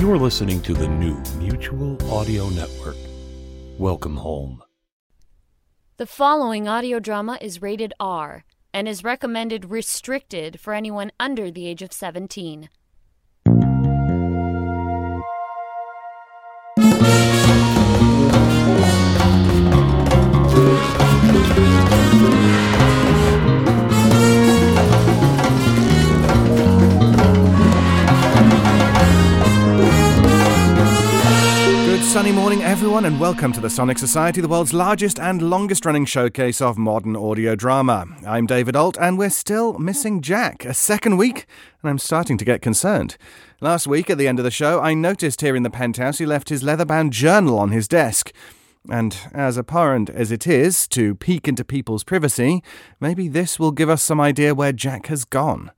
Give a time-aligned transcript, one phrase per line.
[0.00, 2.96] You are listening to the new Mutual Audio Network.
[3.76, 4.62] Welcome home.
[5.98, 11.66] The following audio drama is rated R and is recommended restricted for anyone under the
[11.66, 12.70] age of 17.
[32.02, 36.04] Sunny morning, everyone, and welcome to the Sonic Society, the world's largest and longest running
[36.04, 38.06] showcase of modern audio drama.
[38.26, 40.64] I'm David Ault, and we're still missing Jack.
[40.64, 41.46] A second week,
[41.82, 43.16] and I'm starting to get concerned.
[43.60, 46.26] Last week, at the end of the show, I noticed here in the penthouse he
[46.26, 48.32] left his leather bound journal on his desk.
[48.88, 52.62] And as apparent as it is to peek into people's privacy,
[52.98, 55.70] maybe this will give us some idea where Jack has gone.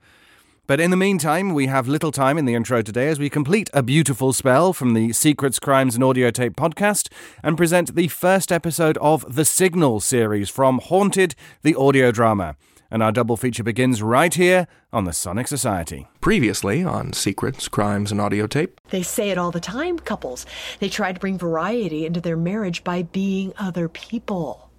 [0.72, 3.68] But in the meantime, we have little time in the intro today as we complete
[3.74, 8.50] a beautiful spell from the Secrets, Crimes, and Audio Tape podcast and present the first
[8.50, 12.56] episode of the Signal series from Haunted, the audio drama.
[12.90, 16.08] And our double feature begins right here on the Sonic Society.
[16.22, 18.80] Previously on Secrets, Crimes, and Audio Tape.
[18.88, 20.46] They say it all the time, couples.
[20.78, 24.70] They try to bring variety into their marriage by being other people.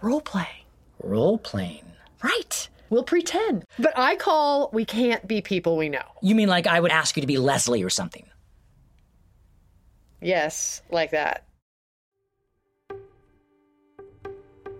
[0.00, 0.66] Role play.
[1.02, 1.82] Role playing.
[2.22, 2.68] Right.
[2.90, 3.64] We'll pretend.
[3.78, 6.04] But I call we can't be people we know.
[6.22, 8.26] You mean like I would ask you to be Leslie or something?
[10.20, 11.44] Yes, like that.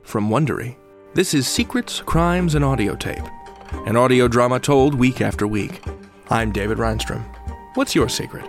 [0.02, 0.76] From Wondery,
[1.14, 3.24] this is Secrets, Crimes, and Audio Tape,
[3.86, 5.82] an audio drama told week after week.
[6.30, 7.24] I'm David Reinstrom.
[7.74, 8.48] What's your secret?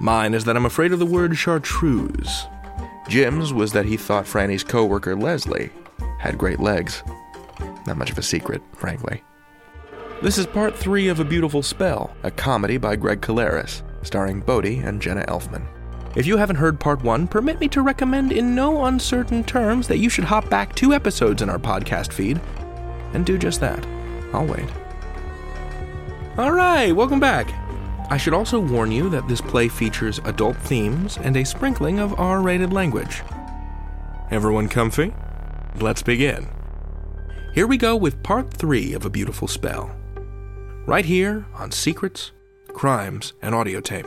[0.00, 2.46] Mine is that I'm afraid of the word chartreuse.
[3.08, 5.70] Jim's was that he thought Franny's coworker Leslie
[6.18, 7.02] had great legs.
[7.88, 9.24] Not much of a secret, frankly.
[10.20, 14.80] This is part three of A Beautiful Spell, a comedy by Greg Caleris, starring Bodhi
[14.80, 15.66] and Jenna Elfman.
[16.14, 20.00] If you haven't heard part one, permit me to recommend in no uncertain terms that
[20.00, 22.38] you should hop back two episodes in our podcast feed
[23.14, 23.86] and do just that.
[24.34, 24.68] I'll wait.
[26.36, 27.50] All right, welcome back.
[28.10, 32.20] I should also warn you that this play features adult themes and a sprinkling of
[32.20, 33.22] R rated language.
[34.30, 35.14] Everyone comfy?
[35.80, 36.48] Let's begin.
[37.58, 39.90] Here we go with part three of A Beautiful Spell.
[40.86, 42.30] Right here on Secrets,
[42.68, 44.06] Crimes, and Audio Tape.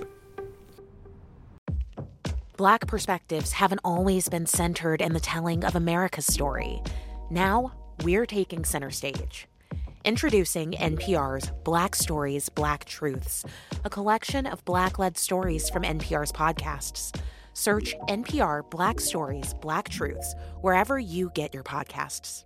[2.56, 6.82] Black perspectives haven't always been centered in the telling of America's story.
[7.30, 7.74] Now,
[8.06, 9.50] we're taking center stage.
[10.06, 13.44] Introducing NPR's Black Stories, Black Truths,
[13.84, 17.14] a collection of Black led stories from NPR's podcasts.
[17.52, 22.46] Search NPR Black Stories, Black Truths wherever you get your podcasts.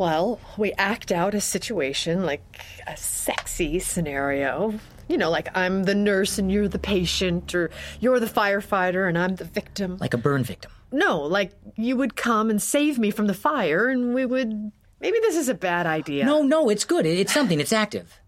[0.00, 2.40] Well, we act out a situation like
[2.86, 4.80] a sexy scenario.
[5.08, 9.18] You know, like I'm the nurse and you're the patient, or you're the firefighter and
[9.18, 9.98] I'm the victim.
[9.98, 10.72] Like a burn victim.
[10.90, 14.72] No, like you would come and save me from the fire and we would.
[15.02, 16.24] Maybe this is a bad idea.
[16.24, 17.04] No, no, it's good.
[17.04, 18.20] It- It's something, it's active.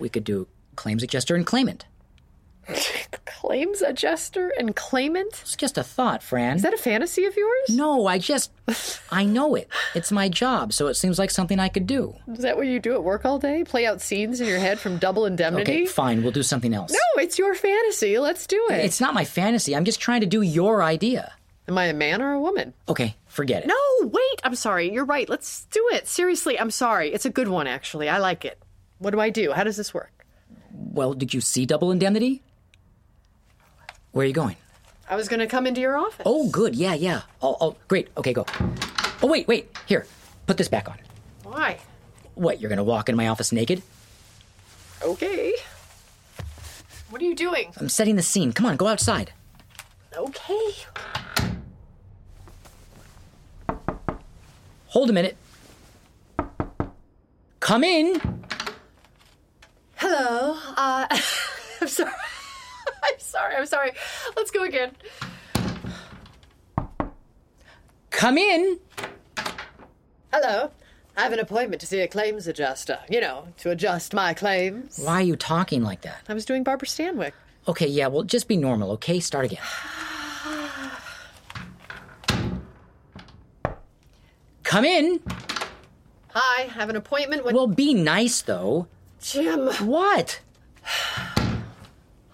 [0.00, 1.86] We could do claims adjuster and claimant.
[3.26, 5.28] Claims adjuster and claimant?
[5.42, 6.56] It's just a thought, Fran.
[6.56, 7.68] Is that a fantasy of yours?
[7.70, 8.50] no, I just.
[9.10, 9.68] I know it.
[9.94, 12.14] It's my job, so it seems like something I could do.
[12.32, 13.62] Is that what you do at work all day?
[13.64, 15.72] Play out scenes in your head from double indemnity?
[15.72, 16.90] Okay, fine, we'll do something else.
[16.92, 18.18] No, it's your fantasy.
[18.18, 18.84] Let's do it.
[18.84, 19.76] It's not my fantasy.
[19.76, 21.32] I'm just trying to do your idea.
[21.68, 22.72] Am I a man or a woman?
[22.88, 23.68] Okay, forget it.
[23.68, 24.40] No, wait.
[24.42, 24.92] I'm sorry.
[24.92, 25.28] You're right.
[25.28, 26.06] Let's do it.
[26.08, 27.12] Seriously, I'm sorry.
[27.12, 28.08] It's a good one, actually.
[28.08, 28.58] I like it.
[28.98, 29.52] What do I do?
[29.52, 30.26] How does this work?
[30.72, 32.42] Well, did you see double indemnity?
[34.14, 34.56] Where are you going?
[35.10, 36.22] I was going to come into your office.
[36.24, 36.76] Oh, good.
[36.76, 37.22] Yeah, yeah.
[37.42, 38.08] Oh, oh, great.
[38.16, 38.46] Okay, go.
[39.20, 39.76] Oh, wait, wait.
[39.86, 40.06] Here,
[40.46, 40.96] put this back on.
[41.42, 41.78] Why?
[42.36, 43.82] What, you're gonna walk in my office naked?
[45.02, 45.54] Okay.
[47.10, 47.72] What are you doing?
[47.76, 48.52] I'm setting the scene.
[48.52, 49.32] Come on, go outside.
[50.16, 50.70] Okay.
[54.86, 55.36] Hold a minute.
[57.60, 58.20] Come in.
[59.96, 60.56] Hello.
[60.76, 61.06] Uh,
[61.80, 62.12] I'm sorry.
[63.12, 63.54] I'm sorry.
[63.56, 63.92] I'm sorry.
[64.36, 64.92] Let's go again.
[68.10, 68.78] Come in.
[70.32, 70.70] Hello.
[71.16, 72.98] I have an appointment to see a claims adjuster.
[73.08, 74.98] You know, to adjust my claims.
[74.98, 76.22] Why are you talking like that?
[76.28, 77.32] I was doing Barbara Stanwyck.
[77.66, 79.20] Okay, yeah, well, just be normal, okay?
[79.20, 79.62] Start again.
[84.64, 85.20] Come in.
[86.30, 86.62] Hi.
[86.64, 88.88] I have an appointment with Well, be nice, though.
[89.20, 89.68] Jim.
[89.86, 90.40] What?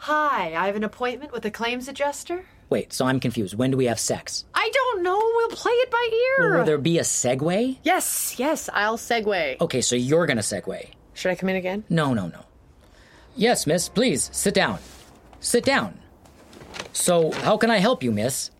[0.04, 0.54] Hi.
[0.54, 2.46] I have an appointment with a claims adjuster.
[2.70, 3.54] Wait, so I'm confused.
[3.54, 4.46] When do we have sex?
[4.54, 5.18] I don't know.
[5.18, 6.08] We'll play it by
[6.38, 6.56] ear.
[6.58, 7.76] Will there be a segue?
[7.82, 8.38] Yes.
[8.38, 8.70] Yes.
[8.72, 9.60] I'll segue.
[9.60, 10.88] Okay, so you're gonna segue.
[11.12, 11.84] Should I come in again?
[11.90, 12.44] No, no, no.
[13.36, 14.78] Yes, miss, please, sit down.
[15.40, 15.98] Sit down.
[16.92, 18.50] So, how can I help you, miss?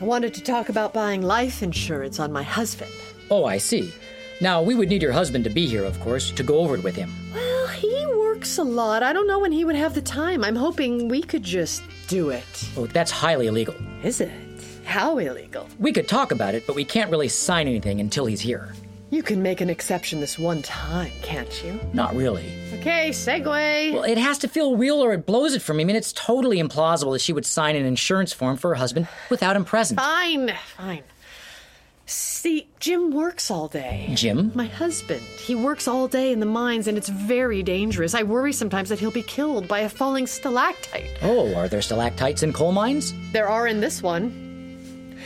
[0.00, 2.92] I wanted to talk about buying life insurance on my husband.
[3.30, 3.94] Oh, I see.
[4.40, 6.84] Now, we would need your husband to be here, of course, to go over it
[6.84, 7.10] with him.
[7.32, 8.04] Well, he
[8.36, 9.02] works a lot.
[9.02, 10.44] I don't know when he would have the time.
[10.44, 12.68] I'm hoping we could just do it.
[12.76, 13.74] Oh, that's highly illegal.
[14.02, 14.30] Is it?
[14.84, 15.66] How illegal?
[15.78, 18.74] We could talk about it, but we can't really sign anything until he's here.
[19.08, 21.80] You can make an exception this one time, can't you?
[21.94, 22.52] Not really.
[22.74, 23.94] Okay, segue.
[23.94, 25.84] Well, it has to feel real or it blows it for me.
[25.84, 29.08] I mean, it's totally implausible that she would sign an insurance form for her husband
[29.30, 29.98] without him present.
[29.98, 31.04] Fine, fine.
[32.08, 34.12] See, Jim works all day.
[34.14, 34.52] Jim?
[34.54, 35.22] My husband.
[35.22, 38.14] He works all day in the mines and it's very dangerous.
[38.14, 41.18] I worry sometimes that he'll be killed by a falling stalactite.
[41.22, 43.12] Oh, are there stalactites in coal mines?
[43.32, 45.18] There are in this one.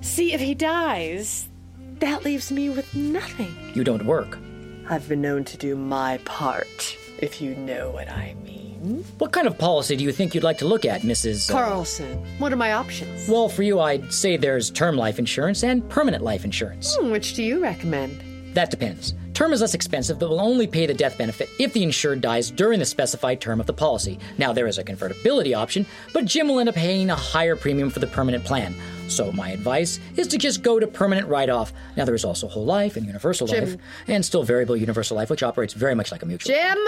[0.00, 1.48] See, if he dies,
[1.98, 3.72] that leaves me with nothing.
[3.74, 4.38] You don't work.
[4.88, 8.61] I've been known to do my part, if you know what I mean.
[9.18, 11.48] What kind of policy do you think you'd like to look at, Mrs.
[11.48, 13.28] uh, Carlson, what are my options?
[13.28, 16.96] Well, for you, I'd say there's term life insurance and permanent life insurance.
[16.96, 18.20] Hmm, Which do you recommend?
[18.54, 19.14] That depends.
[19.34, 22.50] Term is less expensive, but will only pay the death benefit if the insured dies
[22.50, 24.18] during the specified term of the policy.
[24.36, 27.88] Now, there is a convertibility option, but Jim will end up paying a higher premium
[27.88, 28.74] for the permanent plan.
[29.08, 31.72] So, my advice is to just go to permanent write off.
[31.96, 33.76] Now, there is also whole life and universal life,
[34.06, 36.54] and still variable universal life, which operates very much like a mutual.
[36.54, 36.78] Jim!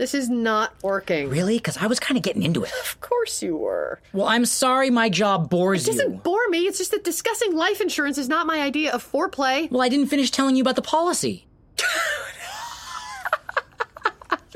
[0.00, 1.28] This is not working.
[1.28, 1.58] Really?
[1.58, 2.72] Because I was kind of getting into it.
[2.80, 4.00] Of course you were.
[4.14, 5.92] Well, I'm sorry my job bores you.
[5.92, 6.18] It doesn't you.
[6.20, 6.60] bore me.
[6.60, 9.70] It's just that discussing life insurance is not my idea of foreplay.
[9.70, 11.46] Well, I didn't finish telling you about the policy.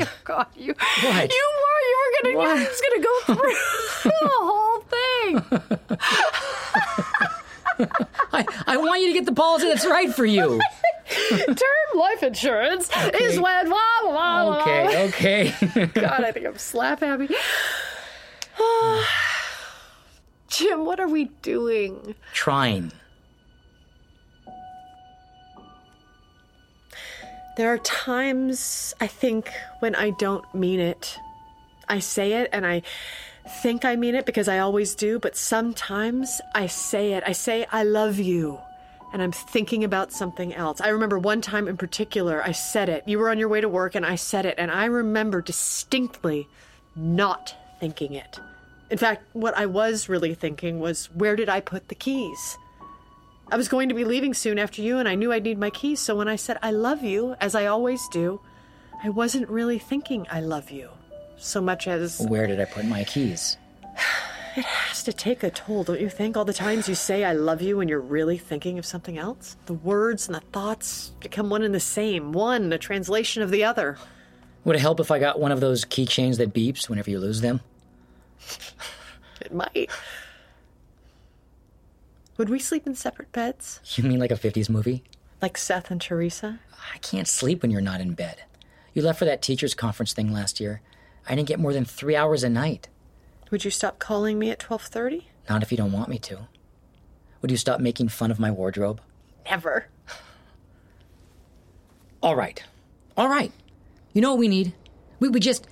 [0.01, 1.33] Oh, God, you What?
[1.33, 2.59] you were you were gonna What?
[2.59, 3.55] you was gonna go through
[4.11, 5.35] the whole thing.
[8.35, 10.61] I, I want you to get the policy that's right for you.
[11.47, 11.57] Term
[11.95, 12.91] life insurance
[13.21, 14.65] is when blah blah blah.
[14.65, 15.03] blah.
[15.03, 15.87] Okay, okay.
[15.95, 17.29] God, I think I'm slap happy.
[20.49, 22.15] Jim, what are we doing?
[22.33, 22.93] Trying.
[27.57, 29.49] There are times I think
[29.79, 31.19] when I don't mean it.
[31.89, 32.83] I say it and I
[33.49, 37.23] think I mean it because I always do, but sometimes I say it.
[37.27, 38.59] I say, I love you.
[39.13, 40.81] And I'm thinking about something else.
[40.81, 43.05] I remember one time in particular, I said it.
[43.07, 46.49] You were on your way to work and I said it, and I remember distinctly
[46.97, 48.41] not thinking it.
[48.91, 52.59] In fact, what I was really thinking was, where did I put the keys?
[53.53, 55.71] I was going to be leaving soon after you, and I knew I'd need my
[55.71, 58.41] keys, so when I said I love you, as I always do,
[59.03, 60.89] I wasn't really thinking I love you
[61.37, 63.57] so much as Where did I put my keys?
[64.57, 66.37] it has to take a toll, don't you think?
[66.37, 69.57] All the times you say I love you when you're really thinking of something else?
[69.67, 73.65] The words and the thoughts become one and the same, one a translation of the
[73.65, 73.99] other.
[74.65, 77.41] Would it help if I got one of those keychains that beeps whenever you lose
[77.41, 77.61] them?
[79.41, 79.91] It might.
[82.39, 83.81] Would we sleep in separate beds?
[83.95, 85.05] You mean like a 50s movie?
[85.43, 86.61] Like Seth and Teresa?
[86.95, 88.45] I can't sleep when you're not in bed.
[88.93, 90.81] You left for that teacher's conference thing last year.
[91.29, 92.89] I didn't get more than three hours a night.
[93.51, 95.25] Would you stop calling me at 12:30?
[95.49, 96.49] Not if you don't want me to.
[97.43, 99.01] Would you stop making fun of my wardrobe?
[99.51, 99.87] Never.
[102.23, 102.63] All right.
[103.17, 103.53] All right.
[104.13, 104.73] You know what we need?
[105.21, 105.67] We, we just.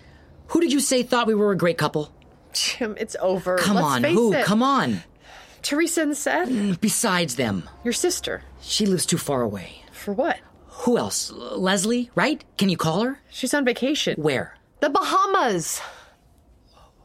[0.48, 2.12] Who did you say thought we were a great couple?
[2.52, 3.56] Jim, it's over.
[3.56, 4.32] Come Let's on, face who?
[4.34, 4.44] it.
[4.44, 5.02] Come on.
[5.62, 6.48] Teresa and Seth?
[6.50, 8.42] Mm, besides them, Your sister.
[8.60, 9.82] she lives too far away.
[9.92, 10.38] For what?
[10.66, 11.30] Who else?
[11.30, 12.44] Leslie, right?
[12.58, 13.20] Can you call her?
[13.30, 14.20] She's on vacation.
[14.20, 14.58] Where?
[14.82, 15.80] The Bahamas.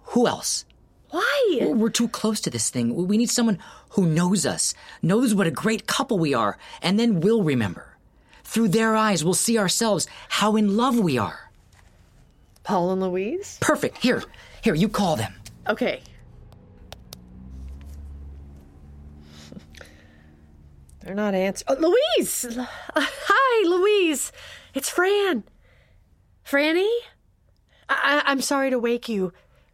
[0.06, 0.66] Who else?
[1.12, 1.60] Why?
[1.62, 2.96] We're too close to this thing.
[3.08, 7.20] We need someone who knows us, knows what a great couple we are, and then
[7.20, 8.00] will remember.
[8.44, 11.52] Through their eyes, we'll see ourselves how in love we are.
[12.64, 13.60] Paul and Louise?
[13.62, 14.00] Perfect.
[14.00, 14.24] Here,
[14.64, 15.36] here, you call them.
[15.70, 16.02] Okay.
[21.02, 21.78] They're not answering.
[21.80, 22.58] Oh, Louise!
[22.96, 24.32] Hi, Louise.
[24.74, 25.44] It's Fran.
[26.44, 26.90] Franny?
[27.89, 29.34] I- I'm sorry to wake you.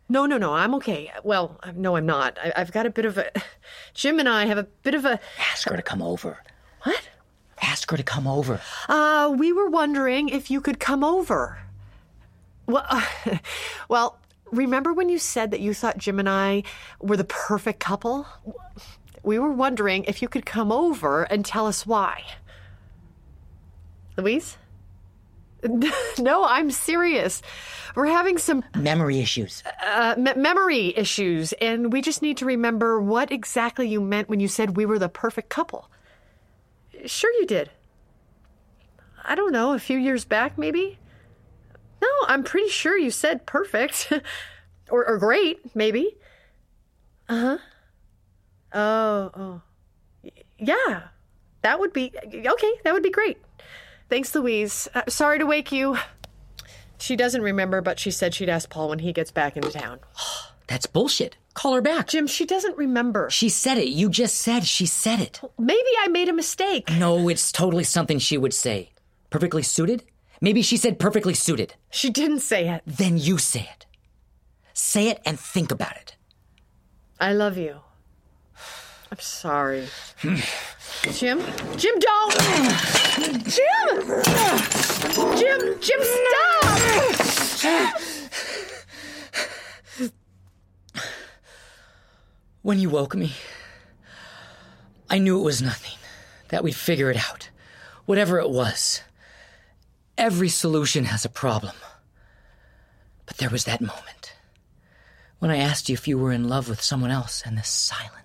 [0.10, 1.12] No, no, no, I'm okay.
[1.24, 2.38] Well, no, I'm not.
[2.38, 3.32] I- I've got a bit of a.
[3.93, 5.20] Jim and I have a bit of a.
[5.51, 6.38] Ask her to come over.
[6.84, 7.01] What?
[7.62, 8.60] Ask her to come over.
[8.89, 11.60] Uh, we were wondering if you could come over.
[12.67, 13.05] Well, uh,
[13.89, 14.20] well,
[14.51, 16.63] remember when you said that you thought Jim and I
[17.00, 18.27] were the perfect couple?
[19.24, 22.24] We were wondering if you could come over and tell us why.
[24.17, 24.58] Louise?
[26.20, 27.41] no, I'm serious.
[27.96, 29.63] We're having some Memory issues.
[29.86, 34.39] uh, me- memory issues, and we just need to remember what exactly you meant when
[34.39, 35.89] you said we were the perfect couple.
[37.05, 37.70] Sure, you did.
[39.24, 40.98] I don't know, a few years back, maybe?
[42.01, 44.12] No, I'm pretty sure you said perfect.
[44.89, 46.17] or, or great, maybe.
[47.29, 47.58] Uh huh.
[48.74, 49.62] Oh, oh.
[50.58, 51.03] Yeah,
[51.62, 52.12] that would be.
[52.25, 53.38] Okay, that would be great.
[54.13, 54.88] Thanks, Louise.
[54.93, 55.98] Uh, sorry to wake you.
[57.00, 60.01] She doesn't remember, but she said she'd ask Paul when he gets back into town.
[60.67, 61.36] That's bullshit.
[61.55, 62.10] Call her back.
[62.10, 63.32] Jim, she doesn't remember.
[63.32, 63.88] She said it.
[63.88, 65.41] You just said she said it.
[65.58, 66.91] Maybe I made a mistake.
[66.91, 68.91] No, it's totally something she would say.
[69.32, 70.03] Perfectly suited?
[70.39, 71.74] Maybe she said perfectly suited.
[71.89, 72.84] She didn't say it.
[72.86, 73.88] Then you say it.
[74.75, 76.17] Say it and think about it.
[77.20, 77.79] I love you.
[79.13, 79.88] I'm sorry.
[81.12, 81.39] Jim?
[81.77, 82.34] Jim, don't!
[83.46, 84.24] Jim!
[85.38, 85.79] Jim!
[85.79, 86.82] Jim, stop!
[92.63, 93.34] When you woke me,
[95.12, 96.00] I knew it was nothing,
[96.48, 97.51] that we'd figure it out.
[98.08, 99.03] Whatever it was.
[100.17, 101.75] Every solution has a problem.
[103.27, 104.34] But there was that moment
[105.38, 108.23] when I asked you if you were in love with someone else, and the silence.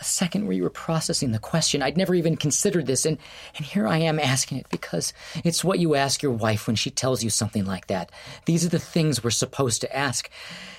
[0.00, 1.82] A second where you were processing the question.
[1.82, 3.18] I'd never even considered this, and,
[3.56, 5.12] and here I am asking it because
[5.44, 8.10] it's what you ask your wife when she tells you something like that.
[8.46, 10.30] These are the things we're supposed to ask,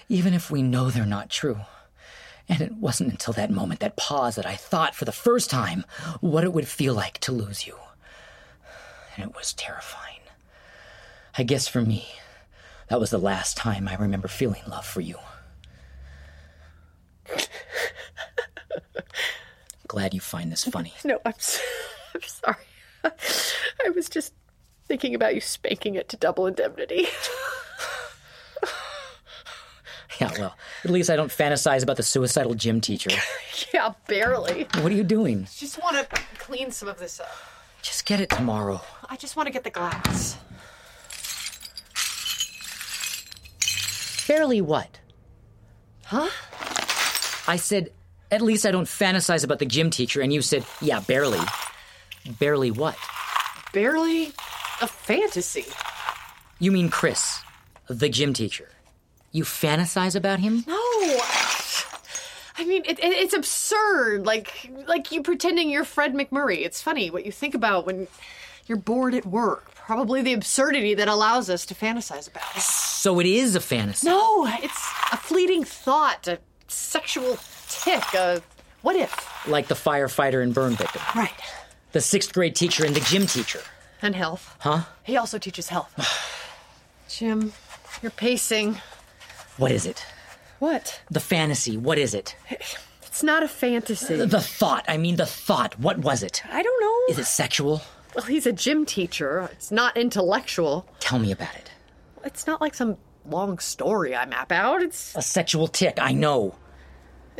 [0.10, 1.60] even if we know they're not true.
[2.50, 5.86] And it wasn't until that moment, that pause, that I thought for the first time
[6.20, 7.76] what it would feel like to lose you.
[9.16, 10.20] And it was terrifying.
[11.38, 12.08] I guess for me,
[12.90, 15.18] that was the last time I remember feeling love for you.
[19.88, 20.94] Glad you find this funny.
[21.06, 21.62] No, I'm, s-
[22.16, 22.56] I'm sorry.
[23.04, 24.34] I was just
[24.88, 27.08] thinking about you spanking it to double indemnity.
[30.20, 33.10] Yeah, well, at least I don't fantasize about the suicidal gym teacher.
[33.74, 34.68] yeah, barely.
[34.82, 35.48] What are you doing?
[35.56, 37.32] Just want to clean some of this up.
[37.82, 38.82] Just get it tomorrow.
[39.10, 40.38] I just want to get the glass.
[44.28, 45.00] Barely what?
[46.06, 46.30] Huh?
[47.48, 47.92] I said,
[48.32, 51.40] at least I don't fantasize about the gym teacher, and you said, yeah, barely.
[52.40, 52.98] Barely what?
[53.74, 54.32] Barely
[54.82, 55.66] a fantasy.
[56.60, 57.42] You mean Chris,
[57.88, 58.70] the gym teacher.
[59.32, 60.64] You fantasize about him?
[60.68, 60.78] No.
[62.58, 64.26] I mean, it, it, it's absurd.
[64.26, 66.66] Like, like you pretending you're Fred MacMurray.
[66.66, 68.08] It's funny what you think about when
[68.68, 69.74] you're bored at work.
[69.74, 72.62] Probably the absurdity that allows us to fantasize about it.
[72.62, 74.08] So it is a fantasy.
[74.08, 77.38] No, it's a fleeting thought, a sexual
[77.72, 78.42] tick, a
[78.82, 79.48] what if?
[79.48, 81.02] Like the firefighter and burn victim.
[81.16, 81.32] Right.
[81.92, 83.62] The sixth grade teacher and the gym teacher.
[84.02, 84.56] And health.
[84.60, 84.82] Huh?
[85.04, 85.94] He also teaches health.
[87.10, 87.54] Jim,
[88.02, 88.78] you're pacing.
[89.58, 90.06] What is it?
[90.60, 91.02] What?
[91.12, 91.78] The fantasy.
[91.78, 92.36] What is it?
[93.04, 94.16] It's not a fantasy.
[94.16, 94.86] The thought.
[94.88, 95.78] I mean, the thought.
[95.80, 96.42] What was it?
[96.50, 97.14] I don't know.
[97.14, 97.82] Is it sexual?
[98.16, 99.50] Well, he's a gym teacher.
[99.52, 100.88] It's not intellectual.
[101.00, 101.72] Tell me about it.
[102.24, 104.82] It's not like some long story I map out.
[104.82, 105.98] It's A sexual tick.
[106.02, 106.56] I know.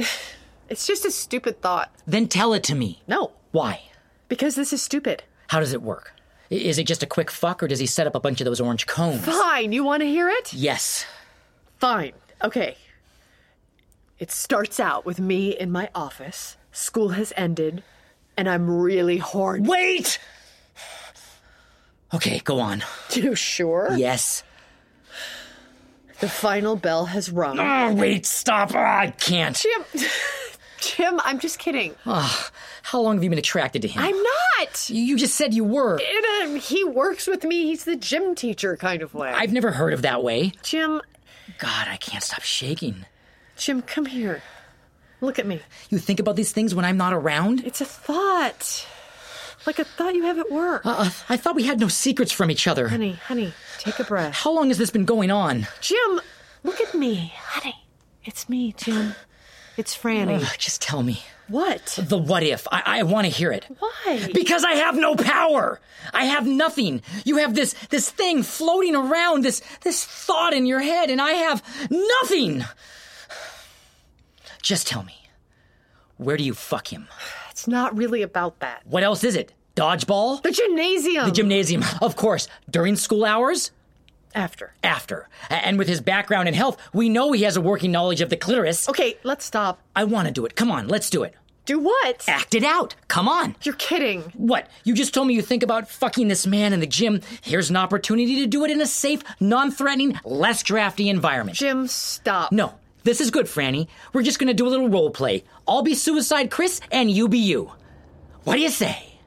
[0.70, 1.94] it's just a stupid thought.
[2.08, 3.02] Then tell it to me.
[3.08, 3.82] No, Why?
[4.28, 5.24] because this is stupid.
[5.48, 6.14] How does it work?
[6.50, 8.46] I- Is it just a quick fuck, or does he set up a bunch of
[8.46, 9.24] those orange cones?
[9.26, 10.54] Fine, you want to hear it?
[10.54, 11.06] Yes.
[11.80, 12.14] Fine.
[12.44, 12.78] Okay.
[14.20, 16.56] It starts out with me in my office.
[16.72, 17.84] School has ended,
[18.38, 19.68] and I'm really horny.
[19.68, 20.20] Wait!
[22.14, 22.84] Okay, go on.
[23.14, 23.94] You sure?
[23.96, 24.44] Yes.
[26.22, 27.60] The final bell has rung.
[27.60, 28.72] Oh, wait, stop.
[28.76, 29.56] Ah, I can't.
[29.56, 29.84] Jim,
[30.80, 31.96] Jim, I'm just kidding.
[32.06, 34.04] How long have you been attracted to him?
[34.04, 34.90] I'm not.
[34.90, 35.98] You just said you were.
[35.98, 37.66] In a, he works with me.
[37.66, 39.30] He's the gym teacher kind of way.
[39.30, 40.54] I've never heard of that way.
[40.64, 41.02] Jim,
[41.58, 43.06] God, I can't stop shaking.
[43.58, 44.42] Jim, come here.
[45.22, 45.60] Look at me.
[45.90, 47.64] You think about these things when I'm not around?
[47.66, 48.86] It's a thought.
[49.66, 50.82] Like I thought you have at work.
[50.86, 52.88] Uh, I thought we had no secrets from each other.
[52.90, 54.34] honey, honey, take a breath.
[54.34, 55.68] How long has this been going on?
[55.82, 56.22] Jim,
[56.64, 57.34] look at me.
[57.38, 57.76] Honey,
[58.26, 59.16] it's me, Jim.
[59.78, 60.42] It's Franny.
[60.42, 61.24] Ugh, just tell me.
[61.48, 61.98] what?
[62.02, 62.68] The what if.
[62.72, 63.66] I, I want to hear it.
[63.80, 64.30] Why?
[64.34, 65.80] Because I have no power.
[66.14, 67.02] I have nothing.
[67.24, 71.32] You have this this thing floating around, this this thought in your head, and I
[71.32, 72.66] have nothing.
[74.62, 75.16] Just tell me.
[76.18, 77.08] Where do you fuck him?
[77.62, 78.82] It's not really about that.
[78.86, 79.54] What else is it?
[79.76, 80.42] Dodgeball?
[80.42, 81.26] The gymnasium.
[81.26, 82.48] The gymnasium, of course.
[82.68, 83.70] During school hours?
[84.34, 84.74] After.
[84.82, 85.30] After.
[85.48, 88.36] And with his background in health, we know he has a working knowledge of the
[88.36, 88.90] clitoris.
[88.90, 89.80] Okay, let's stop.
[89.96, 90.56] I want to do it.
[90.56, 91.36] Come on, let's do it.
[91.66, 92.28] Do what?
[92.28, 92.96] Act it out.
[93.08, 93.56] Come on.
[93.62, 94.22] You're kidding.
[94.36, 94.68] What?
[94.84, 97.22] You just told me you think about fucking this man in the gym.
[97.44, 101.56] Here's an opportunity to do it in a safe, non threatening, less drafty environment.
[101.56, 102.52] Jim, stop.
[102.52, 103.88] No, this is good, Franny.
[104.14, 105.44] We're just gonna do a little role play.
[105.68, 107.72] I'll be Suicide Chris, and you be you.
[108.44, 109.20] What do you say?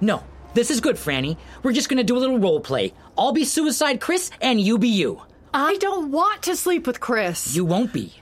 [0.00, 0.22] No,
[0.54, 1.36] this is good, Franny.
[1.62, 2.92] We're just gonna do a little role play.
[3.16, 5.22] I'll be Suicide Chris, and you be you.
[5.54, 7.54] I don't want to sleep with Chris.
[7.54, 8.12] You won't be.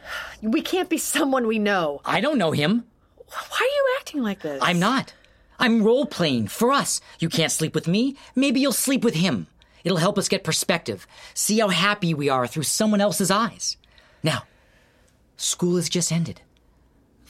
[0.42, 2.00] We can't be someone we know.
[2.04, 2.85] I don't know him.
[3.16, 4.62] Why are you acting like this?
[4.62, 5.14] I'm not.
[5.59, 7.00] I'm role playing for us.
[7.19, 8.16] You can't sleep with me.
[8.35, 9.47] Maybe you'll sleep with him.
[9.85, 11.07] It'll help us get perspective.
[11.35, 13.77] See how happy we are through someone else's eyes.
[14.23, 14.45] Now,
[15.37, 16.41] school has just ended.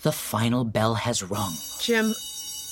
[0.03, 1.53] The final bell has rung.
[1.81, 2.13] Jim,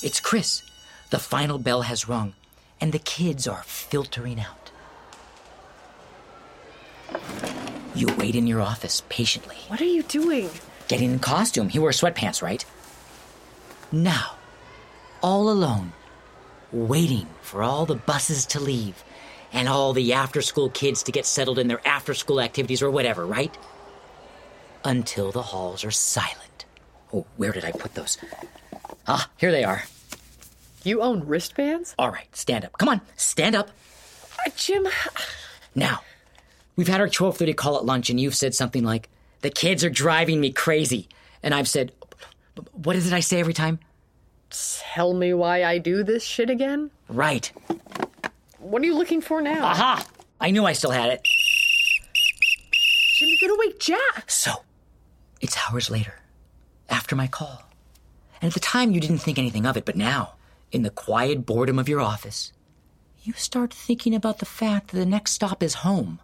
[0.03, 0.63] It's Chris.
[1.09, 2.33] The final bell has rung,
[2.79, 4.71] and the kids are filtering out.
[7.93, 9.57] You wait in your office patiently.
[9.67, 10.49] what are you doing?
[10.87, 11.69] Getting in costume.
[11.69, 12.63] He wears sweatpants, right?
[13.91, 14.35] Now,
[15.21, 15.91] all alone,
[16.71, 19.03] waiting for all the buses to leave
[19.53, 22.89] and all the after school kids to get settled in their after school activities or
[22.91, 23.55] whatever, right?
[24.83, 26.65] Until the halls are silent.
[27.13, 28.17] Oh, where did I put those?
[29.07, 29.83] Ah, here they are.
[30.83, 31.93] You own wristbands?
[31.99, 32.77] All right, stand up.
[32.77, 33.69] Come on, stand up.
[34.45, 34.87] Uh, Jim,
[35.75, 36.01] Now,
[36.75, 39.09] we've had our 12:30 call at lunch and you've said something like,
[39.41, 41.07] "The kids are driving me crazy."
[41.43, 41.91] And I've said,
[42.71, 43.79] "What is it I say every time?"
[44.51, 46.91] tell me why I do this shit again?
[47.07, 47.51] Right.
[48.61, 49.65] What are you looking for now?
[49.65, 50.05] Aha!
[50.39, 51.27] I knew I still had it.
[53.15, 54.29] Jim, you're gonna wake Jack.
[54.29, 54.63] So,
[55.41, 56.19] it's hours later,
[56.87, 57.63] after my call.
[58.41, 60.35] And at the time, you didn't think anything of it, but now,
[60.71, 62.53] in the quiet boredom of your office,
[63.23, 66.19] you start thinking about the fact that the next stop is home.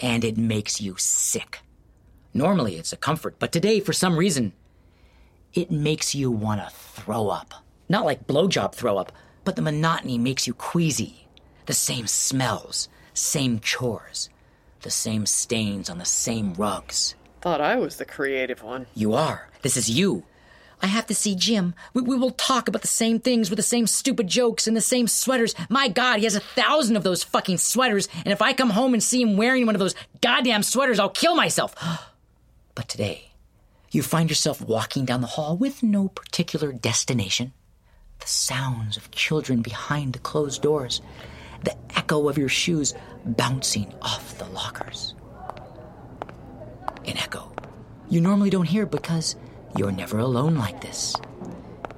[0.00, 1.60] And it makes you sick.
[2.34, 4.52] Normally, it's a comfort, but today, for some reason,
[5.54, 7.54] it makes you want to throw up.
[7.88, 9.12] Not like blowjob throw up,
[9.44, 11.25] but the monotony makes you queasy.
[11.66, 14.30] The same smells, same chores,
[14.82, 17.16] the same stains on the same rugs.
[17.40, 18.86] Thought I was the creative one.
[18.94, 19.48] You are.
[19.62, 20.24] This is you.
[20.82, 21.74] I have to see Jim.
[21.94, 24.80] We, we will talk about the same things with the same stupid jokes and the
[24.80, 25.54] same sweaters.
[25.68, 28.94] My God, he has a thousand of those fucking sweaters, and if I come home
[28.94, 31.74] and see him wearing one of those goddamn sweaters, I'll kill myself.
[32.74, 33.32] but today,
[33.90, 37.52] you find yourself walking down the hall with no particular destination.
[38.20, 41.00] The sounds of children behind the closed doors,
[41.64, 45.14] the echo of your shoes bouncing off the lockers.
[47.04, 47.52] An echo
[48.08, 49.36] you normally don't hear because
[49.76, 51.14] you're never alone like this.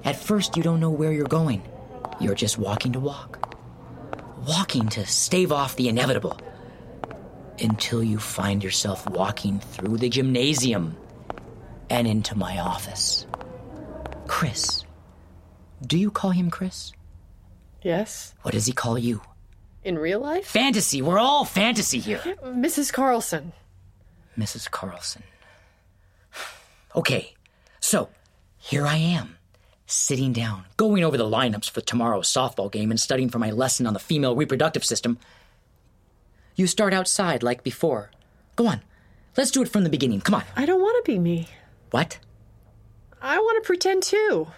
[0.04, 1.62] At first, you don't know where you're going.
[2.20, 3.54] You're just walking to walk.
[4.46, 6.38] Walking to stave off the inevitable.
[7.60, 10.96] Until you find yourself walking through the gymnasium
[11.90, 13.26] and into my office.
[14.26, 14.84] Chris.
[15.86, 16.92] Do you call him Chris?
[17.82, 18.34] Yes?
[18.42, 19.20] What does he call you?
[19.84, 20.46] In real life?
[20.46, 21.00] Fantasy.
[21.00, 22.18] We're all fantasy here.
[22.44, 22.92] Mrs.
[22.92, 23.52] Carlson.
[24.36, 24.70] Mrs.
[24.70, 25.22] Carlson.
[26.96, 27.34] Okay,
[27.80, 28.08] so
[28.56, 29.36] here I am,
[29.86, 33.86] sitting down, going over the lineups for tomorrow's softball game and studying for my lesson
[33.86, 35.18] on the female reproductive system.
[36.56, 38.10] You start outside like before.
[38.56, 38.80] Go on,
[39.36, 40.20] let's do it from the beginning.
[40.20, 40.44] Come on.
[40.56, 41.48] I don't want to be me.
[41.90, 42.18] What?
[43.20, 44.48] I want to pretend too.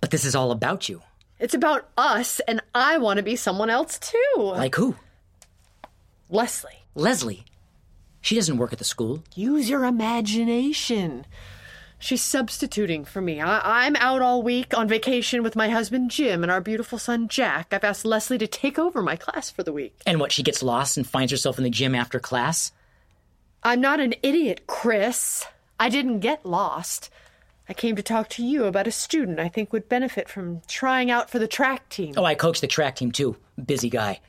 [0.00, 1.02] But this is all about you.
[1.38, 4.34] It's about us, and I want to be someone else too.
[4.38, 4.96] Like who?
[6.30, 6.84] Leslie.
[6.94, 7.44] Leslie.
[8.20, 9.22] She doesn't work at the school.
[9.34, 11.26] Use your imagination.
[11.98, 13.40] She's substituting for me.
[13.40, 17.28] I- I'm out all week on vacation with my husband Jim and our beautiful son
[17.28, 17.68] Jack.
[17.72, 20.00] I've asked Leslie to take over my class for the week.
[20.04, 22.72] And what, she gets lost and finds herself in the gym after class?
[23.62, 25.44] I'm not an idiot, Chris.
[25.80, 27.10] I didn't get lost.
[27.68, 31.10] I came to talk to you about a student I think would benefit from trying
[31.10, 32.14] out for the track team.
[32.16, 33.36] Oh, I coach the track team too.
[33.64, 34.20] Busy guy.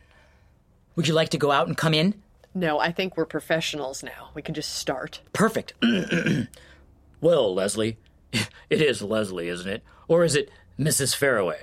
[0.95, 2.15] Would you like to go out and come in?
[2.55, 4.29] No, I think we're professionals now.
[4.33, 5.21] We can just start.
[5.33, 5.73] Perfect.
[7.21, 7.97] well, Leslie,
[8.33, 9.83] it is Leslie, isn't it?
[10.07, 11.15] Or is it Mrs.
[11.15, 11.59] Fairway?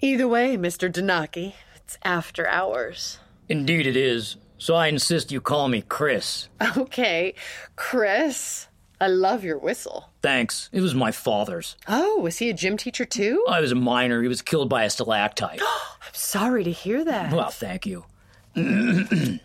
[0.00, 0.92] Either way, Mr.
[0.92, 3.18] Donaki, it's after hours.
[3.48, 4.36] Indeed it is.
[4.58, 6.48] So I insist you call me Chris.
[6.76, 7.34] Okay,
[7.76, 8.66] Chris.
[9.00, 10.10] I love your whistle.
[10.20, 10.68] Thanks.
[10.72, 11.76] It was my father's.
[11.88, 13.44] Oh, was he a gym teacher too?
[13.48, 14.20] I was a minor.
[14.20, 15.60] He was killed by a stalactite.
[16.02, 17.32] I'm sorry to hear that.
[17.32, 18.04] well, thank you.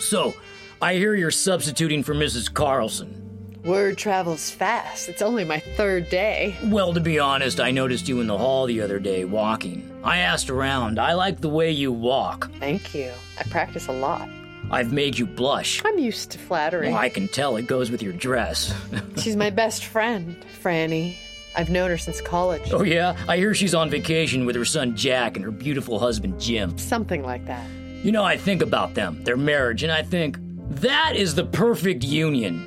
[0.00, 0.34] so,
[0.82, 2.52] I hear you're substituting for Mrs.
[2.52, 3.22] Carlson.
[3.64, 5.08] Word travels fast.
[5.08, 6.54] It's only my third day.
[6.64, 9.90] Well, to be honest, I noticed you in the hall the other day walking.
[10.04, 10.98] I asked around.
[10.98, 12.50] I like the way you walk.
[12.58, 13.10] Thank you.
[13.38, 14.28] I practice a lot.
[14.70, 15.82] I've made you blush.
[15.84, 16.88] I'm used to flattery.
[16.88, 18.74] Well, I can tell it goes with your dress.
[19.18, 21.16] She's my best friend, Franny.
[21.56, 22.72] I've known her since college.
[22.72, 23.16] oh, yeah?
[23.28, 26.76] I hear she's on vacation with her son Jack and her beautiful husband Jim.
[26.78, 27.68] Something like that.
[28.02, 30.38] You know, I think about them, their marriage, and I think
[30.80, 32.66] that is the perfect union.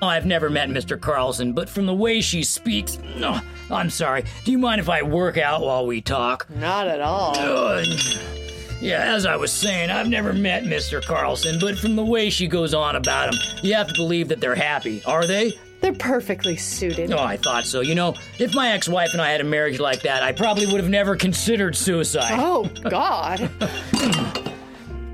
[0.00, 1.00] Oh, I've never met Mr.
[1.00, 3.40] Carlson, but from the way she speaks, no,
[3.70, 4.24] I'm sorry.
[4.44, 6.48] Do you mind if I work out while we talk?
[6.50, 7.36] Not at all.
[7.36, 7.84] Uh,
[8.82, 11.00] yeah, as I was saying, I've never met Mr.
[11.04, 14.40] Carlson, but from the way she goes on about him, you have to believe that
[14.40, 15.02] they're happy.
[15.04, 15.52] Are they?
[15.80, 17.12] They're perfectly suited.
[17.12, 17.80] Oh, I thought so.
[17.80, 20.66] You know, if my ex wife and I had a marriage like that, I probably
[20.66, 22.38] would have never considered suicide.
[22.38, 23.50] Oh, God.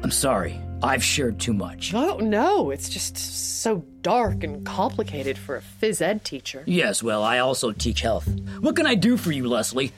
[0.02, 0.61] I'm sorry.
[0.83, 1.92] I've shared too much.
[1.94, 2.70] oh, no.
[2.70, 6.62] It's just so dark and complicated for a phys ed teacher.
[6.66, 8.28] Yes, well, I also teach health.
[8.61, 9.92] What can I do for you, Leslie?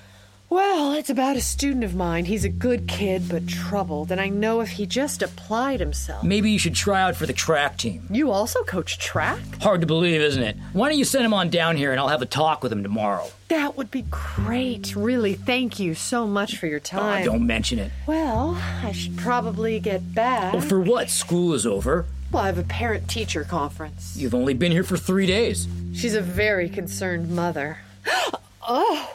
[0.51, 2.25] Well, it's about a student of mine.
[2.25, 6.25] He's a good kid, but troubled, and I know if he just applied himself.
[6.25, 8.03] Maybe you should try out for the track team.
[8.11, 9.39] You also coach track?
[9.63, 10.57] Hard to believe, isn't it?
[10.73, 12.83] Why don't you send him on down here and I'll have a talk with him
[12.83, 13.29] tomorrow?
[13.47, 14.97] That would be great.
[14.97, 17.25] Really, thank you so much for your Oh, time.
[17.25, 17.93] don't mention it.
[18.09, 20.53] Well, I should probably get back.
[20.55, 21.11] Well, for what?
[21.11, 22.07] School is over.
[22.33, 24.17] Well, I have a parent teacher conference.
[24.17, 25.69] You've only been here for three days.
[25.95, 27.79] She's a very concerned mother.
[28.69, 29.15] oh,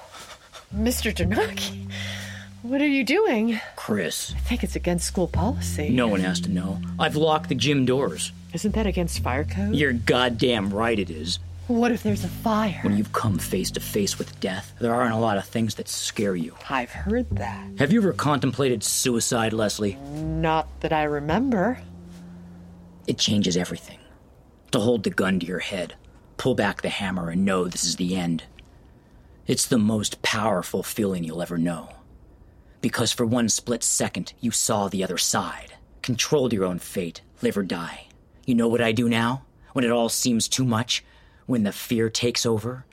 [0.76, 1.14] Mr.
[1.14, 1.88] Donaki,
[2.62, 3.60] what are you doing?
[3.76, 5.90] Chris, I think it's against school policy.
[5.90, 6.80] no one has to know.
[7.00, 8.32] I've locked the gym doors.
[8.54, 9.76] Isn't that against fire code?
[9.76, 11.40] You're goddamn right it is.
[11.68, 12.80] What if there's a fire?
[12.84, 15.88] When you've come face to face with death, there aren't a lot of things that
[15.88, 16.56] scare you.
[16.70, 17.68] I've heard that.
[17.80, 19.96] Have you ever contemplated suicide, Leslie?
[19.96, 21.80] Not that I remember.
[23.08, 23.98] It changes everything.
[24.72, 25.96] To hold the gun to your head,
[26.38, 28.44] pull back the hammer, and know this is the end.
[29.48, 31.90] It's the most powerful feeling you'll ever know.
[32.82, 37.56] Because for one split second, you saw the other side, controlled your own fate, live
[37.56, 38.08] or die.
[38.48, 39.44] You know what I do now?
[39.74, 41.06] When it all seems too much?
[41.46, 42.86] When the fear takes over?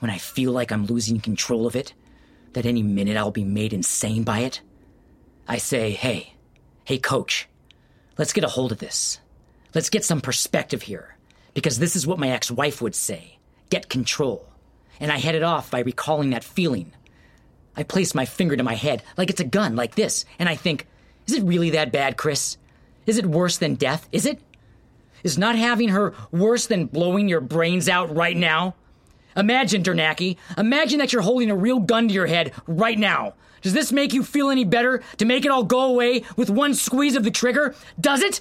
[0.00, 1.94] When I feel like I'm losing control of it?
[2.54, 4.62] That any minute I'll be made insane by it?
[5.46, 6.34] I say, hey,
[6.84, 7.48] hey, coach,
[8.18, 9.20] let's get a hold of this.
[9.74, 11.16] Let's get some perspective here.
[11.54, 13.38] Because this is what my ex wife would say
[13.70, 14.48] get control.
[15.00, 16.92] And I head it off by recalling that feeling.
[17.76, 20.54] I place my finger to my head like it's a gun, like this, and I
[20.54, 20.86] think,
[21.26, 22.56] is it really that bad, Chris?
[23.06, 24.08] Is it worse than death?
[24.12, 24.40] Is it?
[25.24, 28.74] Is not having her worse than blowing your brains out right now?
[29.36, 33.34] Imagine, Dernacki, imagine that you're holding a real gun to your head right now.
[33.62, 36.74] Does this make you feel any better to make it all go away with one
[36.74, 37.74] squeeze of the trigger?
[37.98, 38.40] Does it?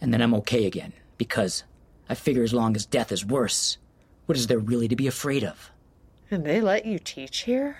[0.00, 1.62] And then I'm okay again, because
[2.10, 3.78] I figure as long as death is worse,
[4.26, 5.70] what is there really to be afraid of?
[6.28, 7.76] And they let you teach here?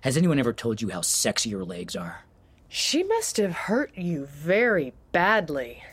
[0.00, 2.24] Has anyone ever told you how sexy your legs are?
[2.70, 5.84] She must have hurt you very badly.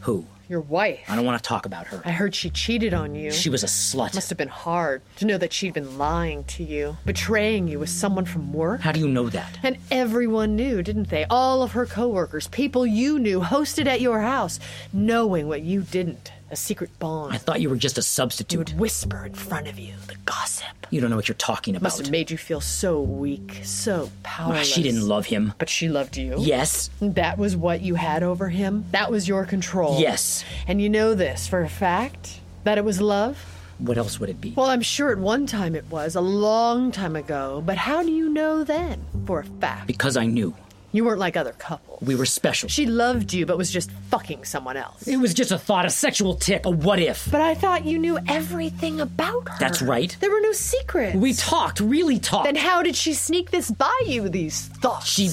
[0.00, 0.26] Who?
[0.48, 1.04] Your wife.
[1.08, 2.02] I don't want to talk about her.
[2.04, 3.30] I heard she cheated on you.
[3.30, 4.14] She was a slut.
[4.14, 7.90] Must have been hard to know that she'd been lying to you, betraying you with
[7.90, 8.80] someone from work.
[8.80, 9.60] How do you know that?
[9.62, 11.26] And everyone knew, didn't they?
[11.30, 14.58] All of her coworkers, people you knew, hosted at your house,
[14.92, 16.32] knowing what you didn't.
[16.52, 17.32] A secret bond.
[17.32, 18.58] I thought you were just a substitute.
[18.58, 20.66] would whisper in front of you, the gossip.
[20.90, 21.84] You don't know what you're talking about.
[21.84, 24.68] Must have made you feel so weak, so Ah, powerless.
[24.68, 25.54] she didn't love him.
[25.58, 26.34] But she loved you.
[26.38, 26.90] Yes.
[27.00, 28.84] That was what you had over him.
[28.90, 29.98] That was your control.
[29.98, 30.44] Yes.
[30.66, 32.40] And you know this for a fact?
[32.64, 33.38] That it was love?
[33.78, 34.52] What else would it be?
[34.54, 37.62] Well, I'm sure at one time it was, a long time ago.
[37.64, 39.86] But how do you know then for a fact?
[39.86, 40.54] Because I knew.
[40.94, 42.02] You weren't like other couples.
[42.02, 42.68] We were special.
[42.68, 45.08] She loved you, but was just fucking someone else.
[45.08, 47.30] It was just a thought, a sexual tip, a what if.
[47.30, 49.56] But I thought you knew everything about her.
[49.58, 50.14] That's right.
[50.20, 51.16] There were no secrets.
[51.16, 52.44] We talked, really talked.
[52.44, 55.06] Then how did she sneak this by you, these thoughts?
[55.06, 55.30] She.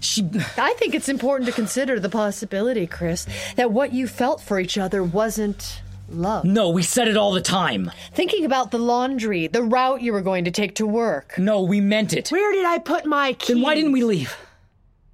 [0.00, 0.22] She.
[0.56, 4.78] I think it's important to consider the possibility, Chris, that what you felt for each
[4.78, 6.44] other wasn't love.
[6.44, 7.90] No, we said it all the time.
[8.12, 11.36] Thinking about the laundry, the route you were going to take to work.
[11.38, 12.30] No, we meant it.
[12.30, 13.54] Where did I put my key?
[13.54, 14.34] Then why didn't we leave?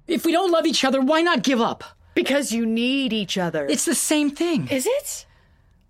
[0.07, 1.83] If we don't love each other, why not give up?
[2.13, 3.65] Because you need each other.
[3.65, 4.67] It's the same thing.
[4.67, 5.25] Is it?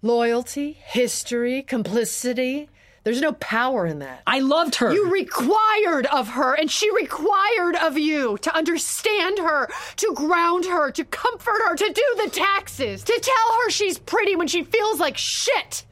[0.02, 2.70] Loyalty, history, complicity.
[3.04, 4.22] There's no power in that.
[4.26, 4.94] I loved her.
[4.94, 10.90] You required of her, and she required of you to understand her, to ground her,
[10.92, 15.00] to comfort her, to do the taxes, to tell her she's pretty when she feels
[15.02, 15.84] like shit,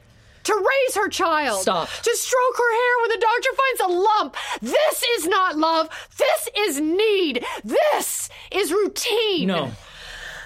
[0.43, 1.61] to raise her child.
[1.61, 1.89] Stop.
[1.89, 4.35] To stroke her hair when the doctor finds a lump.
[4.61, 5.89] This is not love.
[6.17, 7.45] This is need.
[7.63, 9.47] This is routine.
[9.47, 9.71] No.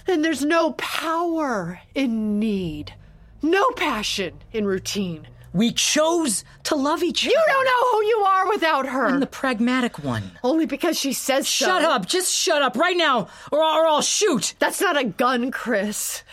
[0.07, 2.93] And there's no power in need,
[3.41, 5.27] no passion in routine.
[5.51, 7.31] We chose to love each other.
[7.31, 9.07] You don't know who you are without her.
[9.07, 10.31] I'm the pragmatic one.
[10.43, 11.65] Only because she says so.
[11.65, 12.05] Shut up.
[12.07, 14.53] Just shut up right now, or, or I'll shoot.
[14.59, 16.23] That's not a gun, Chris.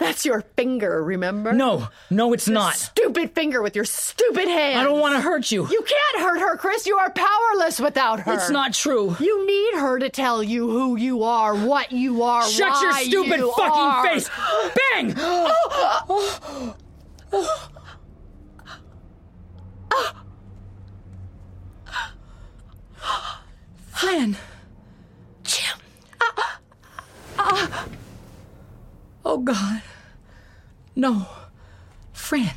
[0.00, 1.52] That's your finger, remember?
[1.52, 2.74] No, no, it's not.
[2.74, 4.80] Stupid finger with your stupid hand.
[4.80, 5.68] I don't want to hurt you.
[5.70, 6.86] You can't hurt her, Chris.
[6.86, 8.32] You are powerless without her.
[8.32, 9.14] It's not true.
[9.20, 13.40] You need her to tell you who you are, what you are, Shut your stupid
[13.40, 14.02] you fucking are.
[14.06, 14.30] face.
[14.94, 15.14] Bang!
[23.88, 24.36] Fran.
[25.44, 25.78] Jim.
[29.24, 29.82] Oh, God.
[30.96, 31.26] No.
[32.12, 32.52] Fran.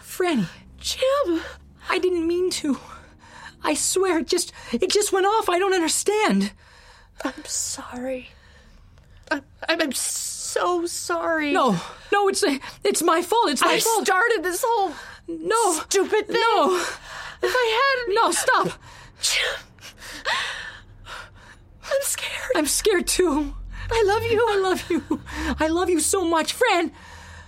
[0.00, 0.46] Franny.
[0.78, 1.42] Jim.
[1.88, 2.78] I didn't mean to.
[3.62, 5.48] I swear it just it just went off.
[5.48, 6.52] I don't understand.
[7.24, 8.30] I'm sorry.
[9.30, 11.52] I'm, I'm so sorry.
[11.52, 11.80] No.
[12.12, 12.44] No, it's
[12.84, 13.50] it's my fault.
[13.50, 14.04] It's my I fault.
[14.04, 14.92] started this whole
[15.28, 15.72] no.
[15.74, 16.40] stupid thing.
[16.40, 16.76] No.
[17.44, 18.14] If I hadn't.
[18.14, 18.80] No, stop.
[19.20, 19.44] Jim,
[21.84, 22.52] I'm scared.
[22.56, 23.54] I'm scared too.
[23.90, 24.46] I love you.
[24.48, 25.20] I love you.
[25.58, 26.92] I love you so much, Fran.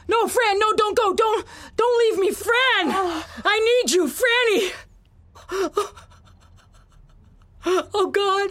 [0.08, 1.14] No, Fran, no, don't go.
[1.14, 2.92] Don't don't leave me, Fran.
[3.44, 4.72] I need you, Franny.
[7.66, 8.50] Oh God.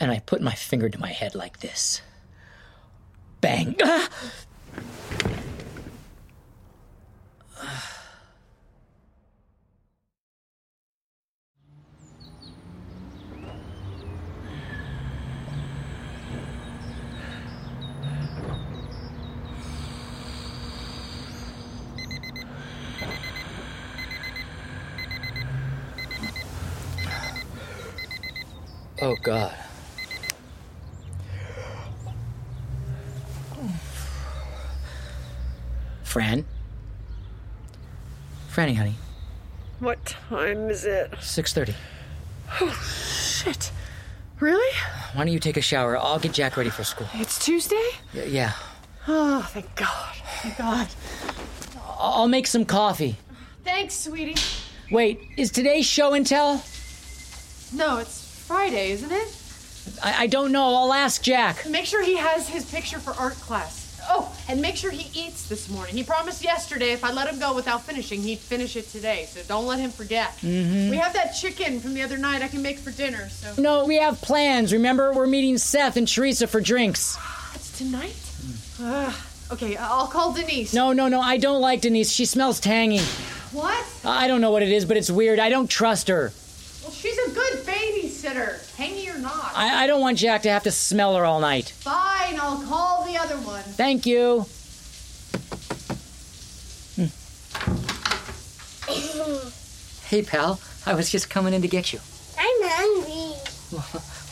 [0.00, 2.00] And I put my finger to my head like this.
[3.40, 3.76] Bang.
[29.04, 29.54] Oh God.
[36.02, 36.46] Fran?
[38.50, 38.94] Franny, honey.
[39.78, 41.10] What time is it?
[41.12, 41.74] 6.30.
[42.62, 43.72] Oh, Shit.
[44.40, 44.74] Really?
[45.12, 45.98] Why don't you take a shower?
[45.98, 47.08] I'll get Jack ready for school.
[47.12, 47.90] It's Tuesday?
[48.14, 48.52] Y- yeah.
[49.06, 50.14] Oh, thank God.
[50.40, 50.88] Thank God.
[51.98, 53.18] I'll make some coffee.
[53.64, 54.40] Thanks, sweetie.
[54.90, 56.64] Wait, is today's show and tell?
[57.74, 59.36] No, it's Friday, isn't it?
[60.02, 60.74] I, I don't know.
[60.74, 61.66] I'll ask Jack.
[61.68, 63.82] Make sure he has his picture for art class.
[64.10, 65.94] Oh, and make sure he eats this morning.
[65.94, 69.24] He promised yesterday if I let him go without finishing, he'd finish it today.
[69.30, 70.28] So don't let him forget.
[70.42, 70.90] Mm-hmm.
[70.90, 73.28] We have that chicken from the other night I can make for dinner.
[73.30, 74.74] So No, we have plans.
[74.74, 77.16] Remember, we're meeting Seth and Teresa for drinks.
[77.52, 78.14] that's tonight.
[78.82, 79.14] Ugh.
[79.52, 80.74] okay, I'll call Denise.
[80.74, 81.20] No, no, no.
[81.22, 82.12] I don't like Denise.
[82.12, 82.98] She smells tangy.
[83.52, 83.86] What?
[84.04, 85.38] I don't know what it is, but it's weird.
[85.38, 86.30] I don't trust her.
[86.82, 87.54] Well, she's a good
[88.34, 89.52] babysitter, tangy or not.
[89.54, 91.70] I, I don't want Jack to have to smell her all night.
[91.70, 93.62] Fine, I'll call the other one.
[93.62, 94.46] Thank you.
[100.06, 100.60] Hey, pal.
[100.86, 101.98] I was just coming in to get you.
[102.38, 103.36] I'm hungry.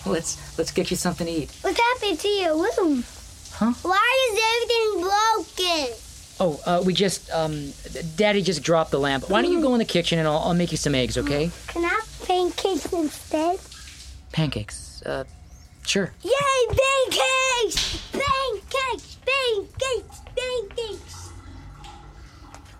[0.12, 1.50] Let's let's get you something to eat.
[1.62, 3.04] What happened to your room?
[3.52, 3.72] Huh?
[3.82, 5.96] Why is everything broken?
[6.40, 7.72] Oh, uh, we just um,
[8.16, 9.30] Daddy just dropped the lamp.
[9.30, 11.52] Why don't you go in the kitchen and I'll, I'll make you some eggs, okay?
[11.68, 13.60] Can I have pancakes instead?
[14.32, 15.02] Pancakes.
[15.02, 15.24] Uh,
[15.86, 16.12] sure.
[16.22, 16.32] Yay,
[16.68, 18.10] pancakes!
[18.12, 19.18] Pancakes!
[19.26, 20.20] Pancakes!
[20.36, 21.30] Pancakes!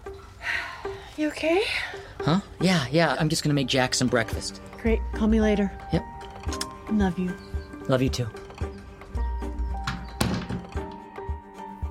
[1.19, 1.63] You okay?
[2.23, 2.41] Huh?
[2.59, 3.17] Yeah, yeah.
[3.21, 4.63] I'm just gonna make Jack some breakfast.
[4.81, 5.01] Great.
[5.15, 5.71] Call me later.
[5.93, 6.03] Yep.
[6.93, 7.37] Love you.
[7.89, 8.27] Love you too.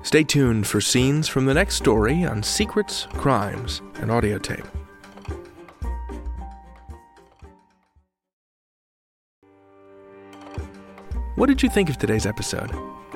[0.02, 4.66] Stay tuned for scenes from the next story on secrets, crimes, and audio tape.
[11.34, 12.70] What did you think of today's episode?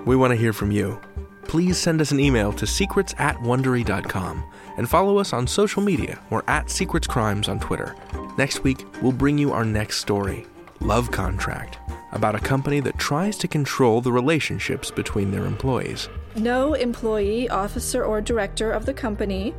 [0.06, 0.98] We want to hear from you.
[1.42, 4.42] Please send us an email to secrets at wondery.com
[4.78, 7.94] and follow us on social media or at Secrets Crimes on Twitter.
[8.38, 10.46] Next week, we'll bring you our next story
[10.80, 11.78] Love Contract,
[12.12, 16.08] about a company that tries to control the relationships between their employees.
[16.36, 19.54] No employee, officer, or director of the company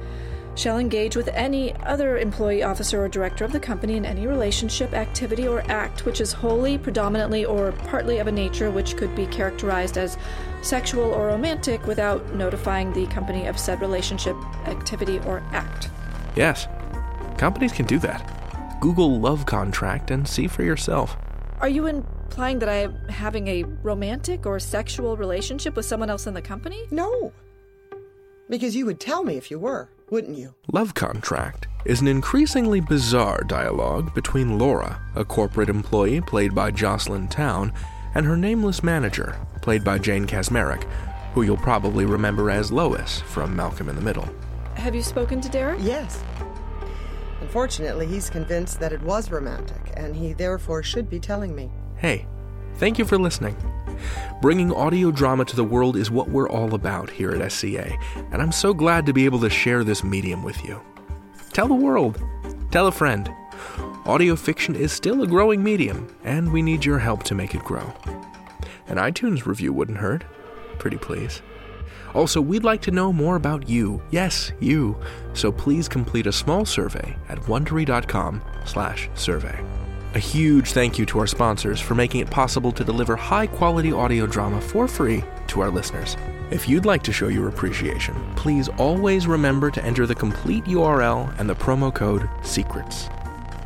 [0.57, 4.93] shall engage with any other employee, officer, or director of the company in any relationship,
[4.93, 9.27] activity, or act which is wholly, predominantly, or partly of a nature which could be
[9.27, 10.17] characterized as
[10.63, 15.89] sexual or romantic without notifying the company of said relationship, activity, or act.
[16.35, 16.67] Yes,
[17.37, 18.33] companies can do that.
[18.81, 21.15] Google love contract and see for yourself.
[21.59, 26.27] Are you implying that I am having a romantic or sexual relationship with someone else
[26.27, 26.83] in the company?
[26.91, 27.31] No.
[28.49, 30.53] Because you would tell me if you were, wouldn't you?
[30.71, 37.27] Love contract is an increasingly bizarre dialogue between Laura, a corporate employee played by Jocelyn
[37.27, 37.73] Towne,
[38.15, 40.83] and her nameless manager, played by Jane Kaczmarek,
[41.33, 44.27] who you'll probably remember as Lois from Malcolm in the Middle.
[44.75, 45.79] Have you spoken to Derek?
[45.81, 46.23] Yes.
[47.41, 51.69] Unfortunately, he's convinced that it was romantic, and he therefore should be telling me.
[51.97, 52.25] Hey,
[52.75, 53.55] thank you for listening.
[54.41, 57.97] Bringing audio drama to the world is what we're all about here at SCA,
[58.31, 60.81] and I'm so glad to be able to share this medium with you.
[61.53, 62.21] Tell the world,
[62.71, 63.29] tell a friend.
[64.05, 67.63] Audio fiction is still a growing medium, and we need your help to make it
[67.63, 67.93] grow.
[68.87, 70.23] An iTunes review wouldn't hurt.
[70.77, 71.41] Pretty please.
[72.13, 74.01] Also, we'd like to know more about you.
[74.11, 74.95] Yes, you.
[75.33, 79.86] So please complete a small survey at wondery.com/survey.
[80.17, 84.25] A huge thank you to our sponsors for making it possible to deliver high-quality audio
[84.25, 86.17] drama for free to our listeners.
[86.49, 91.31] If you'd like to show your appreciation, please always remember to enter the complete URL
[91.39, 93.11] and the promo code SECRETS.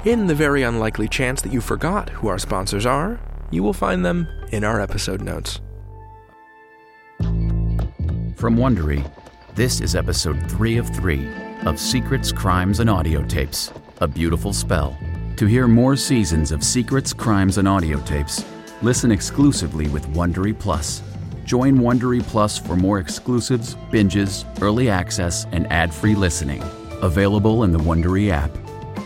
[0.05, 3.17] In the very unlikely chance that you forgot who our sponsors are,
[3.49, 5.61] you will find them in our episode notes.
[8.35, 9.09] From Wondery,
[9.55, 11.25] this is episode 3 of 3
[11.65, 14.97] of Secrets, Crimes, and Audio Tapes A Beautiful Spell.
[15.41, 18.45] To hear more seasons of Secrets, Crimes, and Audio Tapes,
[18.83, 21.01] listen exclusively with Wondery Plus.
[21.45, 26.61] Join Wondery Plus for more exclusives, binges, early access, and ad free listening.
[27.01, 28.55] Available in the Wondery app.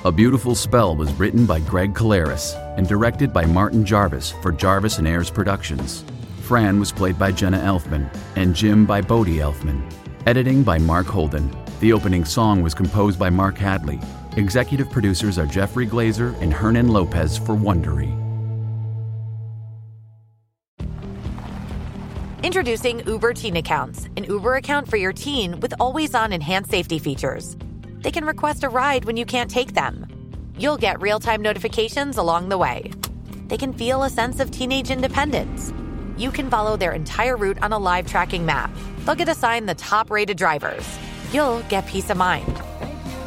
[0.03, 4.97] A Beautiful Spell was written by Greg Kalleres and directed by Martin Jarvis for Jarvis
[4.97, 6.03] and Ayres Productions.
[6.41, 9.89] Fran was played by Jenna Elfman, and Jim by Bodhi Elfman.
[10.25, 11.49] Editing by Mark Holden.
[11.79, 14.01] The opening song was composed by Mark Hadley.
[14.37, 18.11] Executive producers are Jeffrey Glazer and Hernan Lopez for Wondery.
[22.43, 26.99] Introducing Uber Teen Accounts, an Uber account for your teen with always on enhanced safety
[26.99, 27.55] features.
[28.01, 30.05] They can request a ride when you can't take them.
[30.57, 32.91] You'll get real time notifications along the way.
[33.47, 35.73] They can feel a sense of teenage independence.
[36.17, 38.69] You can follow their entire route on a live tracking map.
[39.05, 40.85] They'll get assigned the top rated drivers.
[41.31, 42.61] You'll get peace of mind.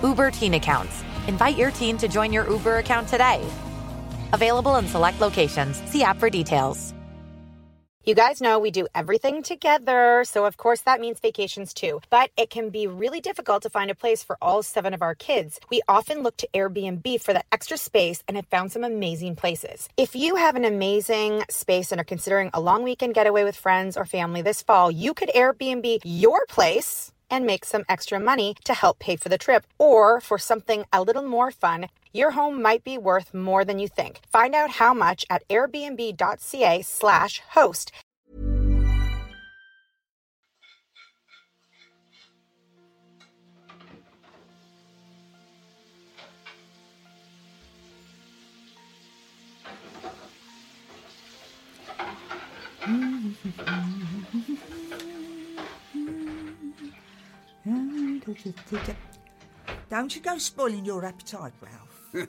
[0.02, 1.02] Uber Teen Accounts.
[1.26, 3.44] Invite your teen to join your Uber account today.
[4.32, 5.82] Available in select locations.
[5.90, 6.94] See app for details.
[8.04, 12.00] You guys know we do everything together, so of course that means vacations too.
[12.08, 15.14] But it can be really difficult to find a place for all seven of our
[15.14, 15.60] kids.
[15.68, 19.88] We often look to Airbnb for that extra space and have found some amazing places.
[19.98, 23.96] If you have an amazing space and are considering a long weekend getaway with friends
[23.96, 28.74] or family this fall, you could Airbnb your place and make some extra money to
[28.74, 29.66] help pay for the trip.
[29.78, 33.88] Or for something a little more fun, your home might be worth more than you
[33.88, 34.20] think.
[34.32, 36.82] Find out how much at airbnb.ca
[59.90, 62.28] Don't you go spoiling your appetite, Ralph.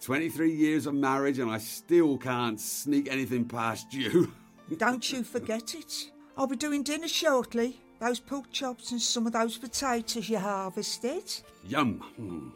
[0.00, 4.32] 23 years of marriage and I still can't sneak anything past you.
[4.76, 6.10] Don't you forget it.
[6.36, 7.80] I'll be doing dinner shortly.
[8.00, 11.34] Those pork chops and some of those potatoes you harvested.
[11.64, 11.98] Yum.
[12.16, 12.50] Hmm.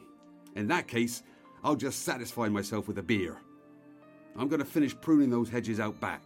[0.54, 1.22] In that case,
[1.64, 3.38] I'll just satisfy myself with a beer.
[4.36, 6.22] I'm going to finish pruning those hedges out back.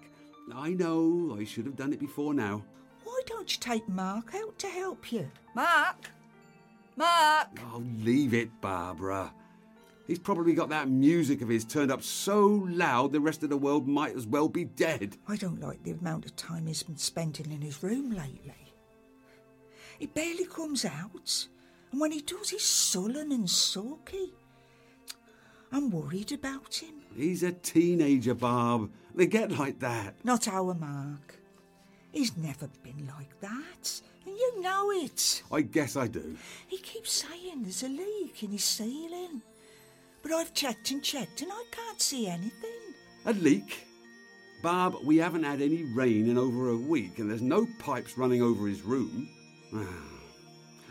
[0.55, 2.63] I know I should have done it before now.
[3.27, 5.31] Don't you take Mark out to help you?
[5.55, 6.11] Mark?
[6.97, 7.61] Mark?
[7.73, 9.33] Oh, leave it, Barbara.
[10.07, 13.57] He's probably got that music of his turned up so loud the rest of the
[13.57, 15.17] world might as well be dead.
[15.27, 18.73] I don't like the amount of time he's been spending in his room lately.
[19.99, 21.49] He barely comes out,
[21.91, 24.33] and when he does, he's sullen and sulky.
[25.73, 26.95] I'm worried about him.
[27.17, 28.91] He's a teenager, Barb.
[29.15, 30.15] They get like that.
[30.23, 31.41] Not our Mark.
[32.17, 35.43] He's never been like that, and you know it.
[35.53, 36.35] I guess I do.
[36.67, 39.43] He keeps saying there's a leak in his ceiling.
[40.23, 42.95] But I've checked and checked, and I can't see anything.
[43.27, 43.87] A leak?
[44.63, 48.41] Barb, we haven't had any rain in over a week, and there's no pipes running
[48.41, 49.29] over his room.
[49.75, 49.85] Ah.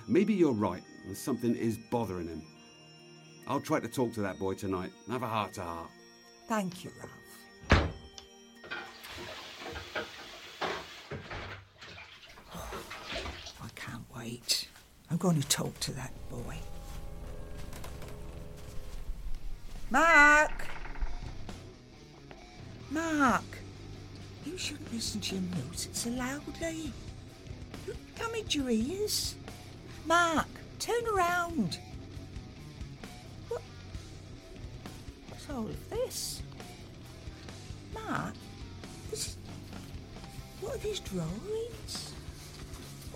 [0.07, 0.84] Maybe you're right.
[1.07, 2.43] and something is bothering him.
[3.47, 5.89] I'll try to talk to that boy tonight and have a heart to heart.
[6.47, 7.14] Thank you, Ralph.
[15.11, 16.57] I'm going to talk to that boy.
[19.91, 20.67] Mark!
[22.89, 23.43] Mark!
[24.43, 26.91] You shouldn't listen to your music so loudly.
[27.86, 29.36] You damage your ears.
[30.07, 30.47] Mark,
[30.80, 31.78] turn around.
[33.49, 33.61] What?
[35.30, 36.41] What's all of this?
[37.93, 38.34] Mark,
[39.11, 39.38] this is...
[40.61, 42.14] What are these drawings?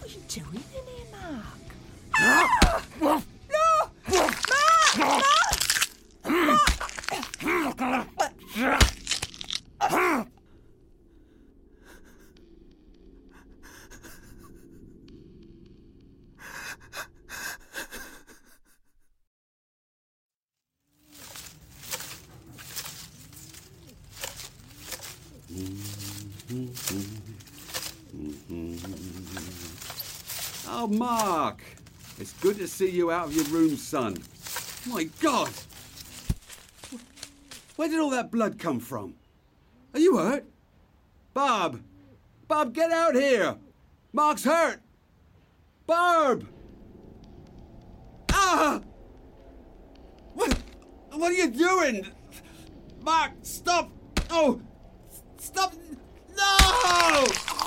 [0.09, 1.67] What are you doing in here, Mark?
[2.15, 2.81] Ah!
[2.99, 3.13] No!
[4.09, 4.39] Mark!
[7.77, 8.83] Mark!
[9.81, 10.25] Oh,
[31.19, 31.61] Mark!
[32.17, 34.15] It's good to see you out of your room, son.
[34.87, 35.51] My God!
[37.75, 39.15] Where did all that blood come from?
[39.93, 40.45] Are you hurt?
[41.33, 41.81] Bob!
[42.47, 43.57] Bob, get out here!
[44.13, 44.79] Mark's hurt!
[45.85, 46.47] Barb!
[48.31, 48.79] Ah!
[50.35, 50.57] What?
[51.11, 52.07] What are you doing?
[53.01, 53.91] Mark, stop!
[54.29, 54.61] Oh!
[55.37, 55.73] Stop!
[56.37, 57.58] No!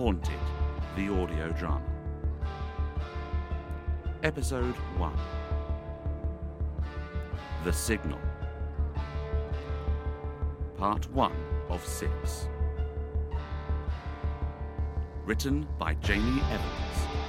[0.00, 0.32] Haunted,
[0.96, 1.84] the audio drama.
[4.22, 5.12] Episode 1
[7.64, 8.18] The Signal.
[10.78, 11.32] Part 1
[11.68, 12.48] of 6.
[15.26, 17.19] Written by Jamie Evans.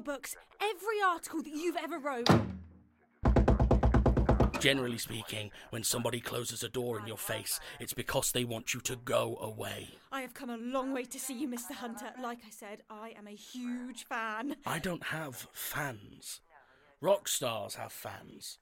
[0.00, 2.28] Your books, every article that you've ever wrote.
[4.58, 8.80] Generally speaking, when somebody closes a door in your face, it's because they want you
[8.80, 9.88] to go away.
[10.12, 11.72] I have come a long way to see you, Mr.
[11.72, 12.12] Hunter.
[12.22, 14.56] Like I said, I am a huge fan.
[14.66, 16.40] I don't have fans.
[17.00, 18.58] Rock stars have fans.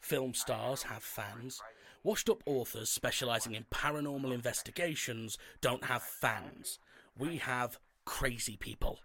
[0.00, 1.60] Film stars have fans.
[2.02, 6.78] Washed up authors specialising in paranormal investigations don't have fans.
[7.18, 8.98] We have crazy people.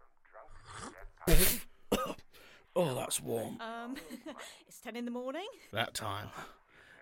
[2.77, 3.59] oh, that's warm.
[3.59, 3.95] Um,
[4.67, 5.47] it's 10 in the morning.
[5.73, 6.29] That time.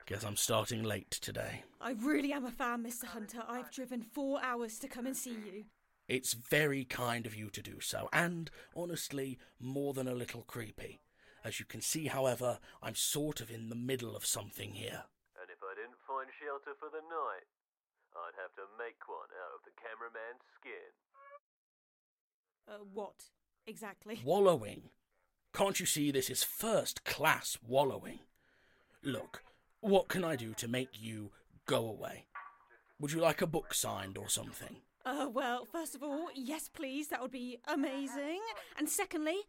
[0.05, 1.63] Guess I'm starting late today.
[1.81, 3.05] I really am a fan, Mr.
[3.05, 3.43] Hunter.
[3.47, 5.65] I've driven four hours to come and see you.
[6.07, 11.01] It's very kind of you to do so, and honestly, more than a little creepy.
[11.43, 15.05] As you can see, however, I'm sort of in the middle of something here.
[15.41, 17.49] And if I didn't find shelter for the night,
[18.13, 20.93] I'd have to make one out of the cameraman's skin.
[22.67, 23.25] Uh, what
[23.65, 24.21] exactly?
[24.23, 24.89] Wallowing.
[25.55, 28.19] Can't you see this is first class wallowing?
[29.01, 29.41] Look,
[29.79, 31.31] what can I do to make you
[31.65, 32.25] go away?
[32.99, 34.81] Would you like a book signed or something?
[35.05, 38.41] Uh, well, first of all, yes, please, that would be amazing.
[38.77, 39.43] And secondly,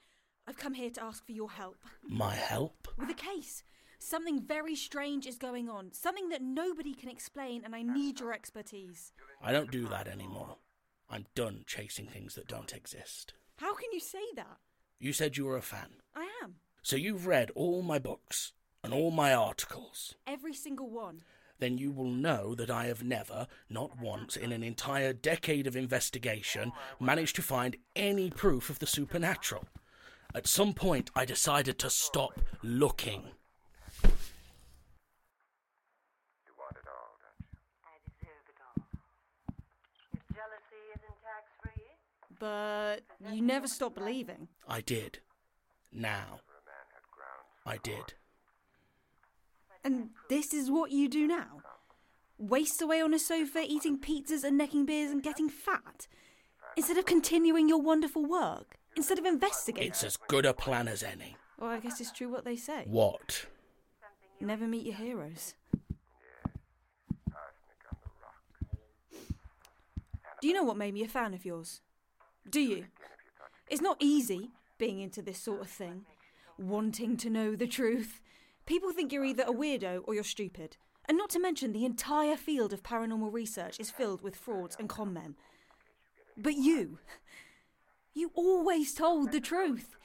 [0.47, 1.79] I've come here to ask for your help.
[2.09, 2.87] My help?
[2.97, 3.65] With a case.
[3.99, 5.93] Something very strange is going on.
[5.93, 9.13] Something that nobody can explain, and I need your expertise.
[9.43, 10.59] I don't do that anymore.
[11.11, 13.35] I'm done chasing things that don't exist.
[13.57, 14.59] How can you say that?
[14.99, 15.97] You said you were a fan.
[16.15, 16.57] I am.
[16.83, 20.15] So you've read all my books and all my articles.
[20.27, 21.23] Every single one.
[21.59, 25.75] then you will know that I have never, not once in an entire decade of
[25.75, 26.71] investigation,
[27.01, 29.65] managed to find any proof of the supernatural.
[30.35, 33.23] At some point, I decided to stop looking.
[42.39, 44.49] But you never stop believing.
[44.69, 45.21] I did.
[45.93, 46.41] Now.
[47.65, 48.15] I did.
[49.83, 51.63] And this is what you do now?
[52.39, 56.07] Waste away on a sofa, eating pizzas and necking beers and getting fat?
[56.77, 58.79] Instead of continuing your wonderful work?
[58.97, 59.89] Instead of investigating?
[59.89, 61.37] It's as good a plan as any.
[61.59, 62.85] Well, I guess it's true what they say.
[62.87, 63.47] What?
[64.41, 65.55] Never meet your heroes.
[70.41, 71.81] Do you know what made me a fan of yours?
[72.49, 72.87] Do you?
[73.69, 76.05] It's not easy being into this sort of thing,
[76.59, 78.21] wanting to know the truth.
[78.67, 80.77] People think you're either a weirdo or you're stupid.
[81.09, 84.89] And not to mention, the entire field of paranormal research is filled with frauds and
[84.89, 85.37] con men.
[86.37, 86.99] But you,
[88.13, 89.97] you always told the truth,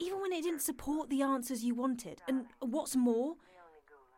[0.00, 2.22] even when it didn't support the answers you wanted.
[2.26, 3.36] And what's more,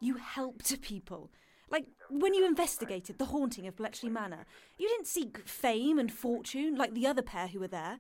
[0.01, 1.31] you helped people.
[1.71, 4.47] Like when you investigated the haunting of Bletchley Manor,
[4.79, 7.99] you didn't seek fame and fortune like the other pair who were there.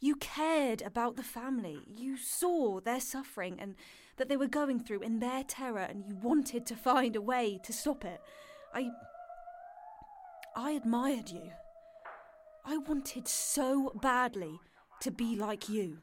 [0.00, 1.78] You cared about the family.
[1.86, 3.76] You saw their suffering and
[4.16, 7.58] that they were going through in their terror, and you wanted to find a way
[7.64, 8.20] to stop it.
[8.74, 8.90] I.
[10.54, 11.50] I admired you.
[12.64, 14.60] I wanted so badly
[15.00, 15.98] to be like you.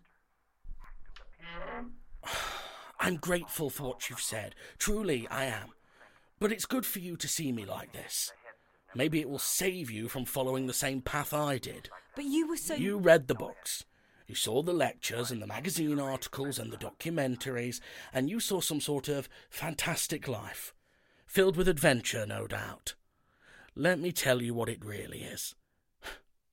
[3.00, 4.56] I'm grateful for what you've said.
[4.78, 5.70] Truly, I am.
[6.40, 8.32] But it's good for you to see me like this.
[8.96, 11.90] Maybe it will save you from following the same path I did.
[12.16, 12.74] But you were so.
[12.74, 13.86] You read the books.
[14.26, 17.82] You saw the lectures and the magazine articles and the documentaries,
[18.14, 20.74] and you saw some sort of fantastic life.
[21.26, 22.96] Filled with adventure, no doubt.
[23.76, 25.56] Let me tell you what it really is.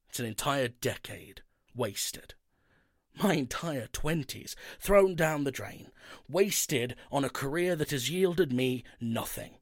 [0.08, 1.42] It's an entire decade
[1.74, 2.34] wasted.
[3.22, 5.90] My entire twenties thrown down the drain,
[6.28, 9.56] wasted on a career that has yielded me nothing,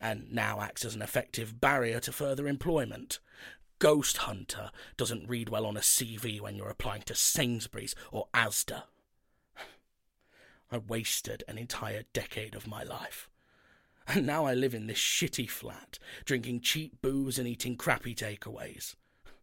[0.00, 3.18] and now acts as an effective barrier to further employment.
[3.78, 8.84] Ghost Hunter doesn't read well on a CV when you're applying to Sainsbury's or Asda.
[10.72, 13.28] I wasted an entire decade of my life.
[14.06, 18.94] And now I live in this shitty flat, drinking cheap booze and eating crappy takeaways.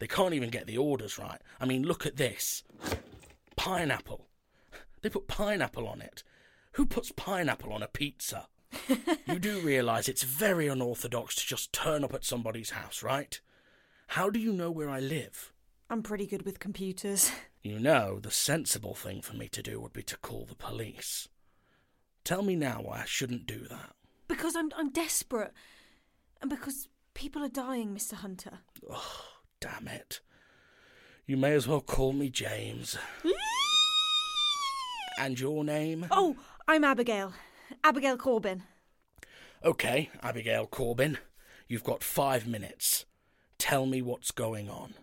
[0.00, 1.40] They can't even get the orders right.
[1.60, 2.62] I mean, look at this
[3.56, 4.28] pineapple.
[5.02, 6.22] They put pineapple on it.
[6.74, 8.46] Who puts pineapple on a pizza?
[9.26, 13.40] You do realise it's very unorthodox to just turn up at somebody's house, right?
[14.08, 15.52] How do you know where I live?
[15.90, 17.30] I'm pretty good with computers.
[17.62, 21.28] You know, the sensible thing for me to do would be to call the police.
[22.24, 23.94] Tell me now why I shouldn't do that.
[24.28, 25.52] Because I'm I'm desperate.
[26.40, 28.14] And because people are dying, Mr.
[28.14, 28.58] Hunter.
[28.90, 29.24] Oh,
[29.60, 30.20] damn it.
[31.26, 32.96] You may as well call me James.
[35.18, 36.06] and your name?
[36.10, 37.32] Oh, I'm Abigail.
[37.84, 38.62] Abigail Corbin.
[39.64, 41.18] Okay, Abigail Corbin.
[41.66, 43.04] You've got five minutes.
[43.58, 44.94] Tell me what's going on.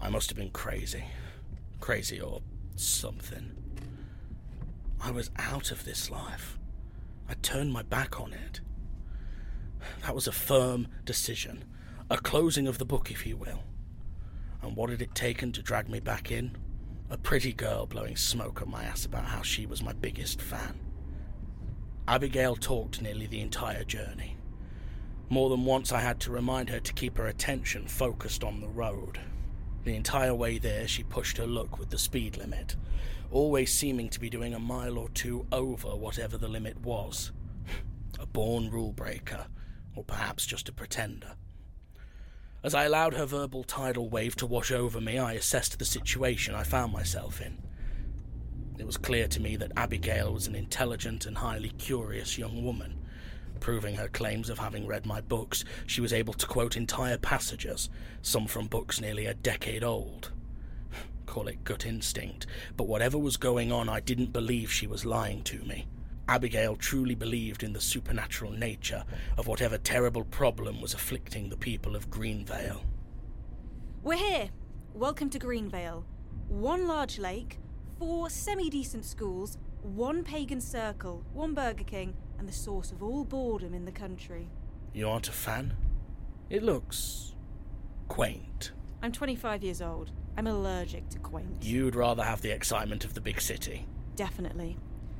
[0.00, 1.04] I must have been crazy.
[1.80, 2.40] Crazy or
[2.76, 3.65] something.
[5.00, 6.58] I was out of this life.
[7.28, 8.60] I turned my back on it.
[10.02, 11.64] That was a firm decision,
[12.10, 13.62] a closing of the book, if you will.
[14.62, 16.56] And what had it taken to drag me back in?
[17.10, 20.80] A pretty girl blowing smoke up my ass about how she was my biggest fan.
[22.08, 24.36] Abigail talked nearly the entire journey.
[25.28, 28.68] More than once I had to remind her to keep her attention focused on the
[28.68, 29.20] road.
[29.86, 32.74] The entire way there, she pushed her luck with the speed limit,
[33.30, 37.30] always seeming to be doing a mile or two over whatever the limit was.
[38.18, 39.46] A born rule breaker,
[39.94, 41.36] or perhaps just a pretender.
[42.64, 46.56] As I allowed her verbal tidal wave to wash over me, I assessed the situation
[46.56, 47.56] I found myself in.
[48.80, 53.05] It was clear to me that Abigail was an intelligent and highly curious young woman.
[53.60, 57.88] Proving her claims of having read my books, she was able to quote entire passages,
[58.22, 60.30] some from books nearly a decade old.
[61.26, 62.46] Call it gut instinct,
[62.76, 65.86] but whatever was going on, I didn't believe she was lying to me.
[66.28, 69.04] Abigail truly believed in the supernatural nature
[69.38, 72.82] of whatever terrible problem was afflicting the people of Greenvale.
[74.02, 74.50] We're here.
[74.92, 76.04] Welcome to Greenvale.
[76.48, 77.58] One large lake,
[77.98, 83.24] four semi decent schools, one pagan circle, one Burger King, and the source of all
[83.24, 84.48] boredom in the country.
[84.92, 85.74] You aren't a fan?
[86.50, 87.34] It looks
[88.08, 88.72] quaint.
[89.02, 90.10] I'm 25 years old.
[90.36, 91.62] I'm allergic to quaint.
[91.62, 93.86] You'd rather have the excitement of the big city.
[94.16, 94.76] Definitely.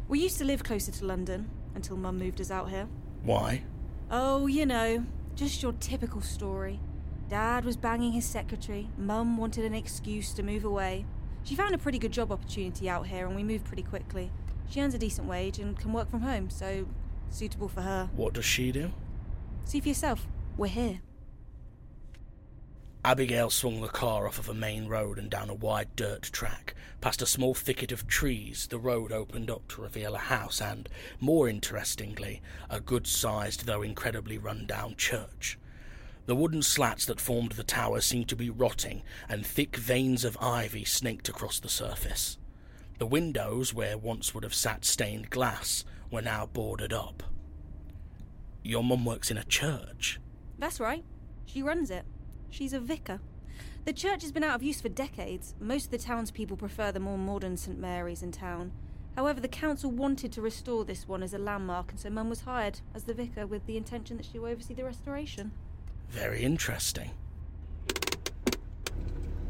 [0.09, 2.89] We used to live closer to London until Mum moved us out here.
[3.23, 3.63] Why?
[4.11, 5.05] Oh, you know,
[5.35, 6.81] just your typical story.
[7.29, 11.05] Dad was banging his secretary, Mum wanted an excuse to move away.
[11.43, 14.31] She found a pretty good job opportunity out here and we moved pretty quickly.
[14.69, 16.87] She earns a decent wage and can work from home, so
[17.31, 18.11] suitable for her.
[18.15, 18.93] What does she do?
[19.65, 20.27] See for yourself.
[20.57, 21.01] We're here.
[23.05, 26.75] Abigail swung the car off of a main road and down a wide dirt track.
[27.01, 30.89] Past a small thicket of trees, the road opened up to reveal a house and,
[31.21, 35.57] more interestingly, a good sized though incredibly run down church.
[36.27, 40.37] The wooden slats that formed the tower seemed to be rotting, and thick veins of
[40.41, 42.39] ivy snaked across the surface.
[42.99, 47.23] The windows, where once would have sat stained glass, were now boarded up.
[48.63, 50.21] Your mum works in a church.
[50.59, 51.05] That's right.
[51.45, 52.05] She runs it.
[52.51, 53.21] She's a vicar.
[53.85, 55.55] The church has been out of use for decades.
[55.61, 58.73] Most of the townspeople prefer the more modern St Mary's in town.
[59.15, 62.43] However, the council wanted to restore this one as a landmark, and so Mum was
[62.43, 65.53] hired as the vicar with the intention that she would oversee the restoration.
[66.11, 67.13] Very interesting.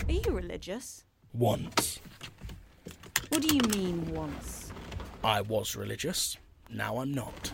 [0.08, 1.04] Are you religious?
[1.32, 1.98] Once.
[3.28, 4.70] What do you mean, once?
[5.24, 6.36] I was religious.
[6.68, 7.52] Now I'm not.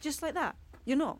[0.00, 0.56] Just like that?
[0.84, 1.18] You're not?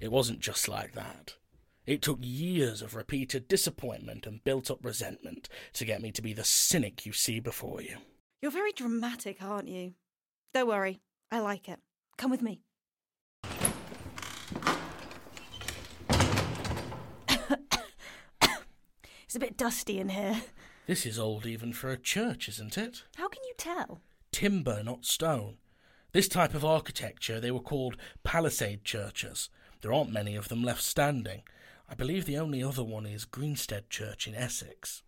[0.00, 1.36] It wasn't just like that.
[1.84, 6.32] It took years of repeated disappointment and built up resentment to get me to be
[6.32, 7.96] the cynic you see before you.
[8.40, 9.94] You're very dramatic, aren't you?
[10.54, 11.80] Don't worry, I like it.
[12.16, 12.60] Come with me.
[19.24, 20.42] it's a bit dusty in here.
[20.86, 23.02] This is old even for a church, isn't it?
[23.16, 24.00] How can you tell?
[24.30, 25.56] Timber, not stone.
[26.12, 29.48] This type of architecture, they were called palisade churches.
[29.80, 31.40] There aren't many of them left standing.
[31.88, 35.02] I believe the only other one is Greensted Church in Essex.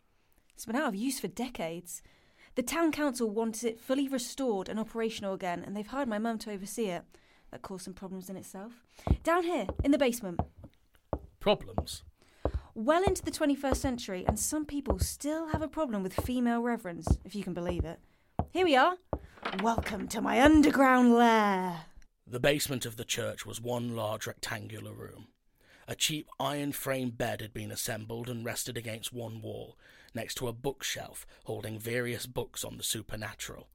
[0.54, 2.00] It's been out of use for decades.
[2.54, 6.38] The town council wants it fully restored and operational again, and they've hired my mum
[6.38, 7.02] to oversee it.
[7.50, 8.72] That caused some problems in itself.
[9.22, 10.40] Down here, in the basement.
[11.38, 12.02] Problems?
[12.74, 17.18] Well into the 21st century, and some people still have a problem with female reverends,
[17.26, 18.00] if you can believe it.
[18.54, 18.98] Here we are.
[19.64, 21.86] Welcome to my underground lair.
[22.24, 25.26] The basement of the church was one large rectangular room.
[25.88, 29.76] A cheap iron frame bed had been assembled and rested against one wall,
[30.14, 33.70] next to a bookshelf holding various books on the supernatural,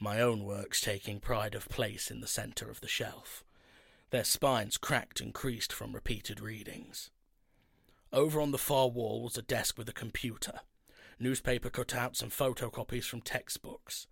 [0.00, 3.44] my own works taking pride of place in the centre of the shelf,
[4.10, 7.10] their spines cracked and creased from repeated readings.
[8.12, 10.62] Over on the far wall was a desk with a computer,
[11.20, 14.08] newspaper cutouts and photocopies from textbooks.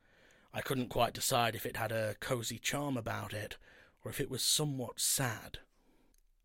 [0.57, 3.57] I couldn't quite decide if it had a cosy charm about it,
[4.05, 5.59] or if it was somewhat sad.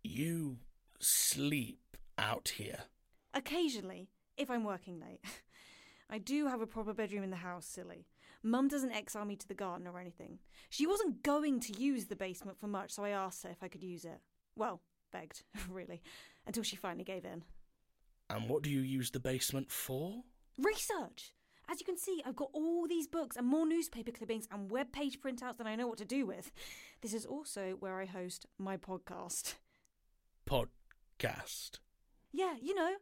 [0.04, 0.58] You
[1.00, 2.86] sleep out here?
[3.36, 5.22] Occasionally, if I'm working late.
[6.10, 8.08] I do have a proper bedroom in the house, silly.
[8.42, 10.40] Mum doesn't exile me to the garden or anything.
[10.72, 13.68] She wasn't going to use the basement for much, so I asked her if I
[13.68, 14.20] could use it.
[14.56, 14.82] Well,
[15.12, 16.02] begged, really,
[16.48, 17.44] until she finally gave in.
[18.32, 20.24] And what do you use the basement for?
[20.58, 21.34] Research!
[21.72, 24.92] As you can see, I've got all these books and more newspaper clippings and web
[24.92, 26.52] page printouts than I know what to do with.
[27.02, 29.54] This is also where I host my podcast.
[30.48, 31.78] Podcast?
[32.32, 32.94] Yeah, you know,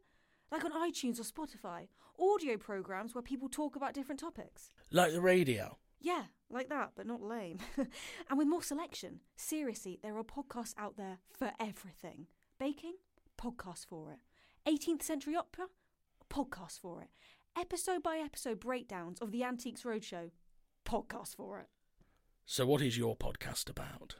[0.51, 1.87] like on iTunes or Spotify,
[2.19, 4.69] audio programs where people talk about different topics.
[4.91, 5.77] Like the radio?
[6.01, 7.59] Yeah, like that, but not lame.
[7.77, 9.21] and with more selection.
[9.37, 12.27] Seriously, there are podcasts out there for everything.
[12.59, 12.95] Baking?
[13.41, 14.19] Podcast for it.
[14.69, 15.67] 18th century opera?
[16.29, 17.09] Podcast for it.
[17.59, 20.29] Episode by episode breakdowns of the Antiques Roadshow?
[20.85, 21.65] Podcast for it.
[22.45, 24.17] So, what is your podcast about?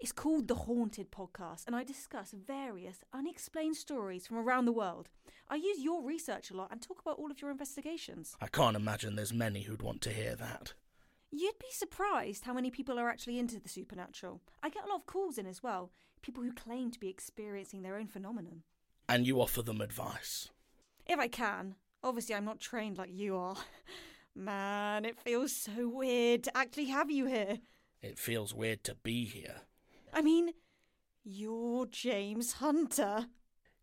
[0.00, 5.10] It's called The Haunted Podcast, and I discuss various unexplained stories from around the world.
[5.48, 8.34] I use your research a lot and talk about all of your investigations.
[8.40, 10.74] I can't imagine there's many who'd want to hear that.
[11.30, 14.40] You'd be surprised how many people are actually into the supernatural.
[14.60, 17.82] I get a lot of calls in as well, people who claim to be experiencing
[17.82, 18.64] their own phenomenon.
[19.08, 20.48] And you offer them advice?
[21.06, 21.76] If I can.
[22.04, 23.56] Obviously, I'm not trained like you are.
[24.34, 27.58] Man, it feels so weird to actually have you here.
[28.00, 29.62] It feels weird to be here.
[30.12, 30.50] I mean,
[31.22, 33.26] you're James Hunter.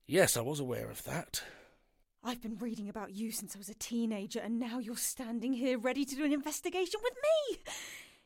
[0.05, 1.43] Yes, I was aware of that.
[2.21, 5.77] I've been reading about you since I was a teenager, and now you're standing here
[5.77, 7.59] ready to do an investigation with me.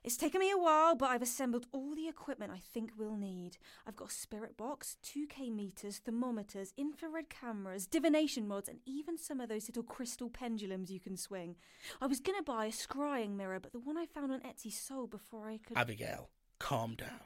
[0.03, 3.57] It's taken me a while, but I've assembled all the equipment I think we'll need.
[3.87, 9.39] I've got a spirit box, 2K meters, thermometers, infrared cameras, divination rods, and even some
[9.39, 11.55] of those little crystal pendulums you can swing.
[12.01, 14.73] I was going to buy a scrying mirror, but the one I found on Etsy
[14.73, 15.77] sold before I could.
[15.77, 16.29] Abigail,
[16.59, 17.21] calm down.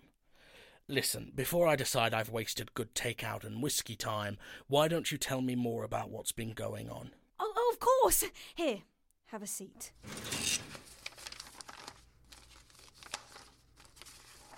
[0.87, 5.41] Listen, before I decide I've wasted good takeout and whiskey time, why don't you tell
[5.41, 7.09] me more about what's been going on?
[7.39, 8.23] Oh, oh, of course!
[8.53, 8.83] Here,
[9.25, 9.91] have a seat.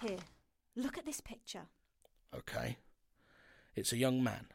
[0.02, 0.18] Here,
[0.76, 1.68] look at this picture.
[2.34, 2.78] Okay.
[3.76, 4.46] It's a young man.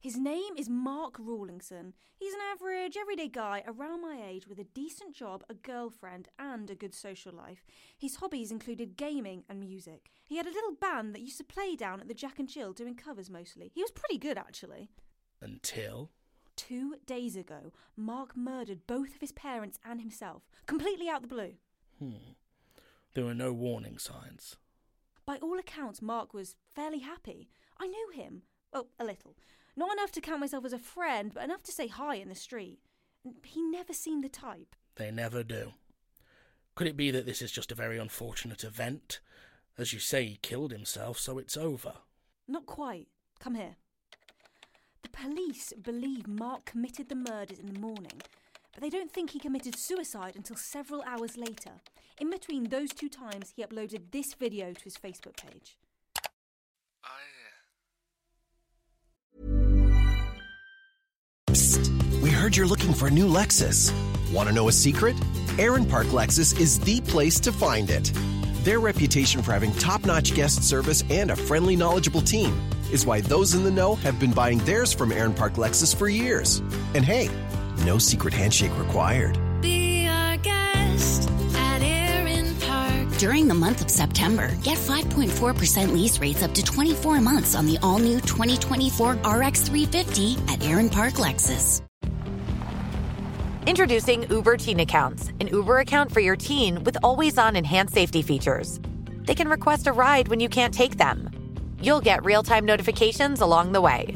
[0.00, 1.94] His name is Mark Rawlinson.
[2.16, 6.68] He's an average, everyday guy around my age with a decent job, a girlfriend, and
[6.70, 7.64] a good social life.
[7.98, 10.10] His hobbies included gaming and music.
[10.24, 12.72] He had a little band that used to play down at the Jack and Jill
[12.72, 13.70] doing covers mostly.
[13.74, 14.88] He was pretty good, actually.
[15.40, 16.10] Until?
[16.56, 21.52] Two days ago, Mark murdered both of his parents and himself, completely out the blue.
[21.98, 22.32] Hmm.
[23.14, 24.56] There were no warning signs.
[25.24, 27.48] By all accounts, Mark was fairly happy.
[27.78, 28.42] I knew him.
[28.72, 29.36] Well, a little.
[29.76, 32.34] Not enough to count myself as a friend, but enough to say hi in the
[32.34, 32.80] street.
[33.44, 34.74] He never seemed the type.
[34.96, 35.72] They never do.
[36.74, 39.20] Could it be that this is just a very unfortunate event?
[39.78, 41.94] As you say, he killed himself, so it's over.
[42.48, 43.08] Not quite.
[43.40, 43.76] Come here.
[45.02, 48.22] The police believe Mark committed the murders in the morning,
[48.72, 51.72] but they don't think he committed suicide until several hours later.
[52.18, 55.76] In between those two times, he uploaded this video to his Facebook page.
[57.04, 57.08] Uh,
[62.22, 63.92] we heard you're looking for a new Lexus.
[64.32, 65.16] Want to know a secret?
[65.58, 68.12] Erin Park Lexus is the place to find it.
[68.64, 72.58] Their reputation for having top notch guest service and a friendly, knowledgeable team
[72.92, 76.08] is why those in the know have been buying theirs from Erin Park Lexus for
[76.08, 76.62] years.
[76.94, 77.28] And hey,
[77.84, 79.38] no secret handshake required.
[79.60, 83.18] Be our guest at Erin Park.
[83.18, 87.78] During the month of September, get 5.4% lease rates up to 24 months on the
[87.82, 91.82] all new 2024 RX 350 at Erin Park Lexus.
[93.64, 98.20] Introducing Uber Teen Accounts, an Uber account for your teen with always on enhanced safety
[98.20, 98.80] features.
[99.24, 101.30] They can request a ride when you can't take them.
[101.80, 104.14] You'll get real time notifications along the way.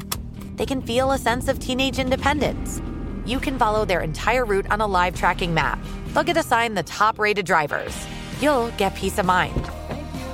[0.57, 2.81] They can feel a sense of teenage independence.
[3.27, 5.79] You can follow their entire route on a live tracking map.
[6.13, 7.93] They'll get assigned the top rated drivers.
[8.39, 9.69] You'll get peace of mind.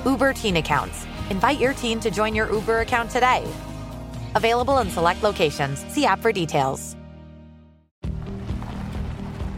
[0.06, 1.04] Uber Teen Accounts.
[1.28, 3.44] Invite your teen to join your Uber account today.
[4.36, 5.80] Available in select locations.
[5.92, 6.94] See app for details.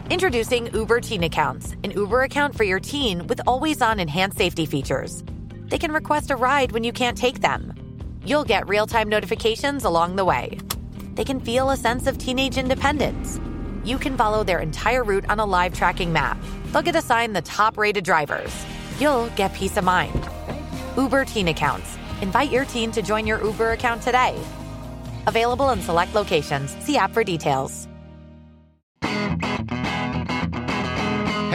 [0.09, 4.65] Introducing Uber Teen Accounts, an Uber account for your teen with always on enhanced safety
[4.65, 5.23] features.
[5.67, 7.71] They can request a ride when you can't take them.
[8.25, 10.57] You'll get real time notifications along the way.
[11.17, 13.41] They can feel a sense of teenage independence.
[13.83, 16.37] You can follow their entire route on a live tracking map.
[16.71, 18.53] They'll get assigned the top rated drivers.
[18.99, 20.29] You'll get peace of mind.
[20.95, 21.97] Uber Teen Accounts.
[22.21, 24.39] Invite your teen to join your Uber account today.
[25.25, 26.71] Available in select locations.
[26.85, 27.86] See app for details.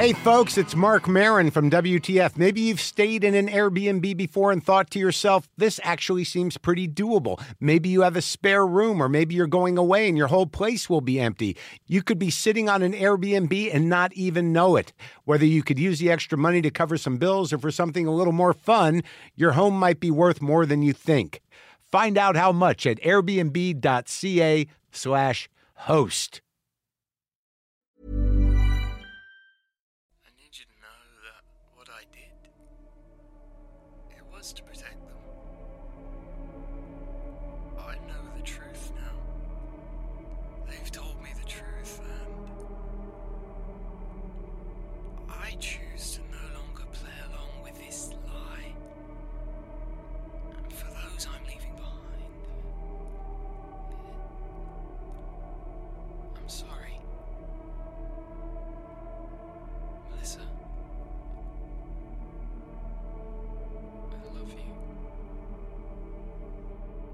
[0.03, 2.37] Hey folks, it's Marc Maron from WTF.
[2.37, 6.89] Maybe you've stayed in an Airbnb before and thought to yourself, this actually seems pretty
[6.89, 7.41] doable.
[7.61, 10.91] Maybe you have a spare room, or maybe you're going away and your whole place
[10.91, 11.57] will be empty.
[11.87, 14.93] You could be sitting on an Airbnb and not even know it.
[15.23, 18.13] Whether you could use the extra money to cover some bills or for something a
[18.13, 19.05] little more fun,
[19.37, 21.41] your home might be worth more than you think.
[21.93, 26.41] Find out how much at airbnb.ca/slash host.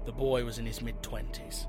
[0.09, 1.67] The boy was in his mid twenties,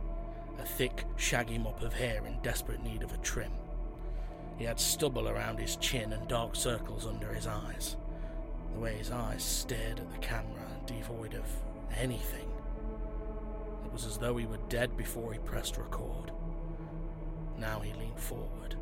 [0.59, 3.53] a thick, shaggy mop of hair in desperate need of a trim.
[4.57, 7.99] He had stubble around his chin and dark circles under his eyes.
[8.72, 11.45] The way his eyes stared at the camera, devoid of
[11.95, 12.51] anything.
[13.84, 16.32] It was as though he were dead before he pressed record.
[17.59, 18.74] Now he leaned forward,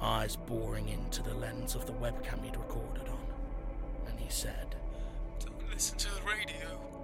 [0.00, 4.74] eyes boring into the lens of the webcam he'd recorded on, and he said,
[5.38, 6.95] Don't listen to the radio.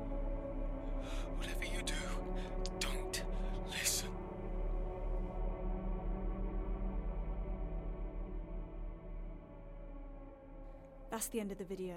[11.22, 11.94] That's the end of the video.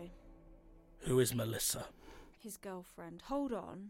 [0.99, 1.85] Who is Melissa?
[2.37, 3.23] His girlfriend.
[3.25, 3.89] Hold on.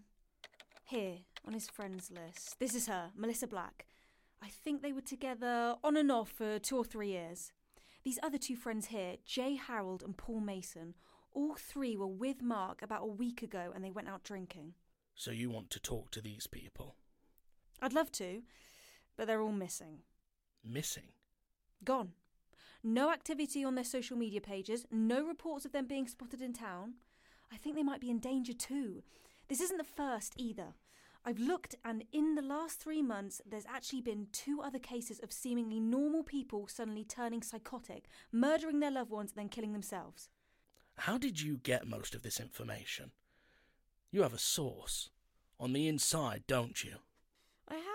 [0.86, 2.58] Here, on his friends list.
[2.58, 3.86] This is her, Melissa Black.
[4.42, 7.52] I think they were together on and off for two or three years.
[8.06, 10.96] These other two friends here, Jay Harold and Paul Mason,
[11.34, 14.76] All three were with Mark about a week ago and they went out drinking.
[15.16, 16.96] So you want to talk to these people?
[17.82, 18.44] I'd love to,
[19.18, 19.98] but they're all missing.
[20.64, 21.10] Missing?
[21.84, 22.14] Gone.
[22.88, 26.94] No activity on their social media pages, no reports of them being spotted in town.
[27.52, 29.02] I think they might be in danger too.
[29.48, 30.76] This isn't the first either.
[31.26, 35.32] I've looked, and in the last three months, there's actually been two other cases of
[35.32, 40.30] seemingly normal people suddenly turning psychotic, murdering their loved ones, and then killing themselves.
[41.00, 43.10] How did you get most of this information?
[44.12, 45.10] You have a source.
[45.60, 46.98] On the inside, don't you?
[47.68, 47.95] I have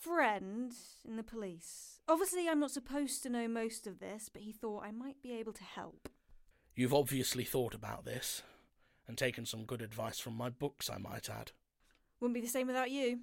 [0.00, 0.72] friend
[1.06, 2.00] in the police.
[2.08, 5.32] Obviously, I'm not supposed to know most of this, but he thought I might be
[5.32, 6.08] able to help.
[6.74, 8.42] You've obviously thought about this,
[9.06, 11.52] and taken some good advice from my books, I might add.
[12.20, 13.20] Wouldn't be the same without you.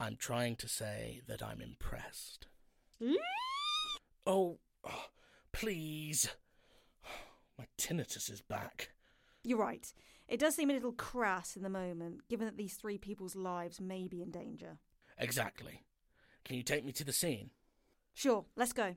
[0.00, 2.46] I'm trying to say that I'm impressed.
[4.26, 5.04] Oh, oh,
[5.52, 6.28] please.
[7.58, 8.90] My tinnitus is back.
[9.44, 9.92] You're right.
[10.28, 13.80] It does seem a little crass in the moment, given that these three people's lives
[13.80, 14.78] may be in danger.
[15.18, 15.82] Exactly.
[16.46, 17.50] Can you take me to the scene?
[18.14, 18.94] Sure, let's go.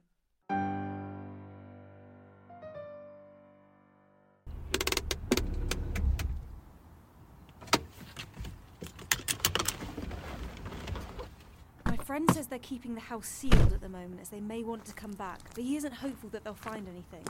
[11.86, 14.86] My friend says they're keeping the house sealed at the moment as they may want
[14.86, 17.26] to come back, but he isn't hopeful that they'll find anything.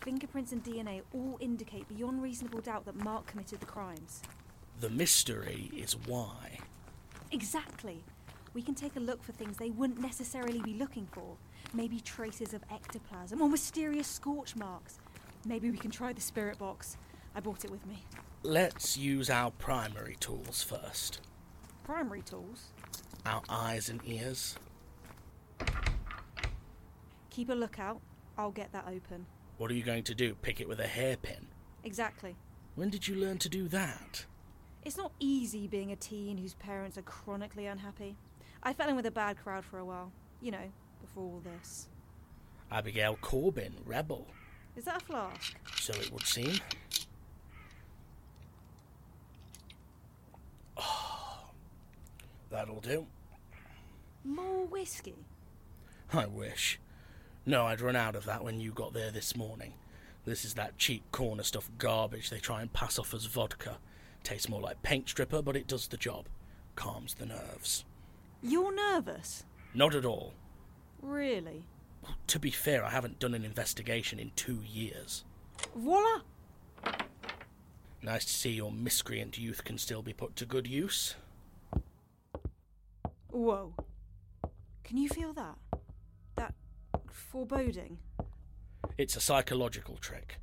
[0.00, 4.22] Fingerprints and DNA all indicate beyond reasonable doubt that Mark committed the crimes.
[4.80, 6.58] The mystery is why.
[7.30, 8.02] Exactly.
[8.54, 11.36] We can take a look for things they wouldn't necessarily be looking for.
[11.72, 14.98] Maybe traces of ectoplasm or mysterious scorch marks.
[15.46, 16.96] Maybe we can try the spirit box.
[17.34, 18.04] I brought it with me.
[18.42, 21.20] Let's use our primary tools first
[21.84, 22.66] Primary tools.
[23.24, 24.56] our eyes and ears.
[27.30, 28.00] Keep a lookout.
[28.36, 29.26] I'll get that open.
[29.58, 30.34] What are you going to do?
[30.42, 31.46] Pick it with a hairpin?
[31.84, 32.36] Exactly.
[32.74, 34.26] When did you learn to do that?
[34.84, 38.16] It's not easy being a teen whose parents are chronically unhappy.
[38.62, 40.12] I fell in with a bad crowd for a while.
[40.40, 41.88] You know, before all this.
[42.70, 44.26] Abigail Corbin, rebel.
[44.76, 45.54] Is that a flask?
[45.80, 46.54] So it would seem.
[50.76, 51.50] Oh,
[52.50, 53.06] that'll do.
[54.24, 55.16] More whiskey?
[56.12, 56.78] I wish.
[57.44, 59.74] No, I'd run out of that when you got there this morning.
[60.24, 63.78] This is that cheap corner stuff garbage they try and pass off as vodka.
[64.22, 66.26] Tastes more like paint stripper, but it does the job.
[66.76, 67.84] Calms the nerves.
[68.42, 69.44] You're nervous?
[69.74, 70.34] Not at all.
[71.00, 71.64] Really?
[72.26, 75.24] To be fair, I haven't done an investigation in two years.
[75.76, 76.22] Voila!
[78.02, 81.14] Nice to see your miscreant youth can still be put to good use.
[83.30, 83.74] Whoa.
[84.82, 85.56] Can you feel that?
[86.36, 86.54] That
[87.10, 87.98] foreboding?
[88.98, 90.36] It's a psychological trick.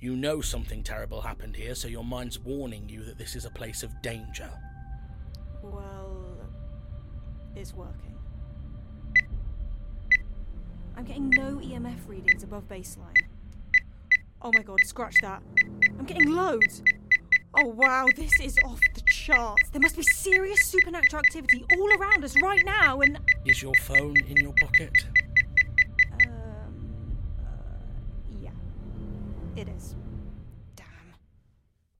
[0.00, 3.50] You know something terrible happened here, so your mind's warning you that this is a
[3.50, 4.50] place of danger.
[5.62, 6.07] Well,
[7.56, 8.14] it's working.
[10.96, 13.14] I'm getting no EMF readings above baseline.
[14.42, 15.42] Oh my god, scratch that.
[15.98, 16.82] I'm getting loads.
[17.56, 19.70] Oh wow, this is off the charts.
[19.70, 23.18] There must be serious supernatural activity all around us right now, and.
[23.44, 24.92] Is your phone in your pocket?
[26.26, 27.14] Um.
[27.40, 28.50] Uh, yeah.
[29.56, 29.96] It is.
[30.76, 30.86] Damn.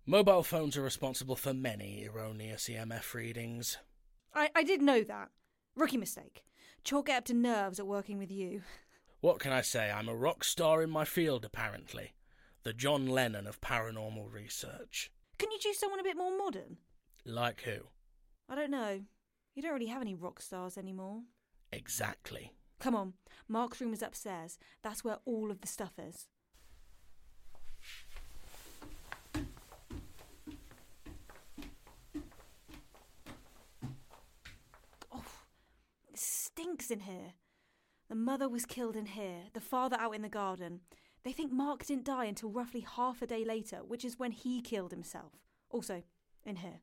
[0.06, 3.78] Mobile phones are responsible for many erroneous EMF readings.
[4.34, 5.30] I, I did know that.
[5.78, 6.42] Rookie mistake.
[6.82, 8.62] Chalk it up to nerves at working with you.
[9.20, 9.90] What can I say?
[9.90, 12.12] I'm a rock star in my field, apparently.
[12.62, 15.10] The John Lennon of paranormal research.
[15.38, 16.76] Can you choose someone a bit more modern?
[17.24, 17.78] Like who?
[18.48, 19.00] I don't know.
[19.56, 21.22] You don't really have any rock stars anymore.
[21.72, 22.52] Exactly.
[22.78, 23.14] Come on,
[23.48, 24.56] Mark's room is upstairs.
[24.84, 26.28] That's where all of the stuff is.
[35.12, 35.24] Oh,
[36.12, 36.18] it
[36.58, 37.34] stinks in here.
[38.08, 40.80] The mother was killed in here, the father out in the garden.
[41.22, 44.60] They think Mark didn't die until roughly half a day later, which is when he
[44.60, 45.34] killed himself.
[45.70, 46.02] Also,
[46.44, 46.80] in here.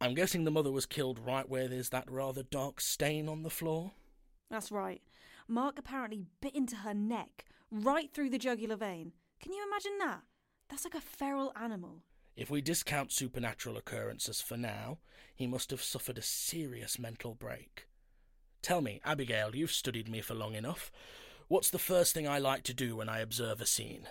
[0.00, 3.50] I'm guessing the mother was killed right where there's that rather dark stain on the
[3.50, 3.92] floor?
[4.50, 5.02] That's right.
[5.46, 9.12] Mark apparently bit into her neck, right through the jugular vein.
[9.42, 10.22] Can you imagine that?
[10.70, 12.02] That's like a feral animal.
[12.36, 14.98] If we discount supernatural occurrences for now,
[15.34, 17.86] he must have suffered a serious mental break.
[18.62, 20.90] Tell me, Abigail, you've studied me for long enough.
[21.48, 24.08] What's the first thing I like to do when I observe a scene?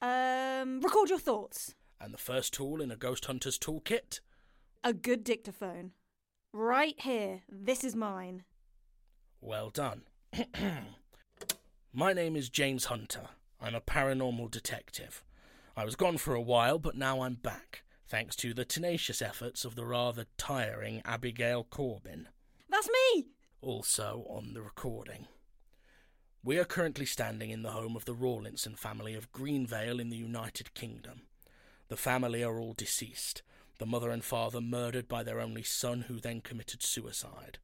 [0.00, 1.74] Um, record your thoughts.
[2.00, 4.20] And the first tool in a ghost hunter's toolkit?
[4.84, 5.92] A good dictaphone.
[6.52, 7.42] Right here.
[7.48, 8.44] This is mine.
[9.40, 10.02] Well done.
[11.92, 13.28] My name is James Hunter.
[13.60, 15.24] I'm a paranormal detective.
[15.76, 19.64] I was gone for a while, but now I'm back, thanks to the tenacious efforts
[19.64, 22.28] of the rather tiring Abigail Corbin.
[22.70, 23.26] That's me!
[23.60, 25.26] Also on the recording.
[26.44, 30.16] We are currently standing in the home of the Rawlinson family of Greenvale in the
[30.16, 31.22] United Kingdom.
[31.88, 33.42] The family are all deceased,
[33.80, 37.58] the mother and father murdered by their only son, who then committed suicide.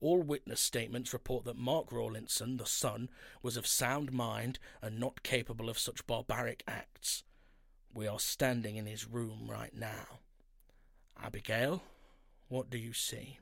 [0.00, 3.08] All witness statements report that Mark Rawlinson, the son,
[3.42, 7.24] was of sound mind and not capable of such barbaric acts.
[7.94, 10.20] We are standing in his room right now.
[11.22, 11.82] Abigail,
[12.48, 13.38] what do you see?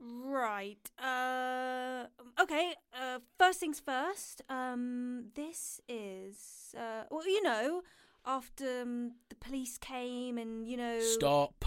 [0.00, 0.90] Right.
[0.98, 2.06] Uh.
[2.40, 2.74] Okay.
[2.92, 3.20] Uh.
[3.38, 4.42] First things first.
[4.48, 5.26] Um.
[5.34, 6.74] This is.
[6.76, 7.04] Uh.
[7.10, 7.82] Well, you know,
[8.26, 10.98] after um, the police came and you know.
[11.00, 11.64] Stop.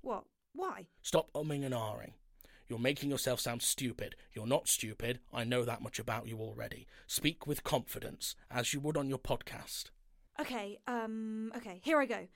[0.00, 0.24] What?
[0.54, 0.86] Why?
[1.02, 2.12] Stop umming and ahhing.
[2.68, 4.14] You're making yourself sound stupid.
[4.32, 5.20] You're not stupid.
[5.32, 6.86] I know that much about you already.
[7.06, 9.84] Speak with confidence, as you would on your podcast.
[10.40, 10.78] Okay.
[10.86, 11.52] Um.
[11.56, 11.80] Okay.
[11.82, 12.28] Here I go.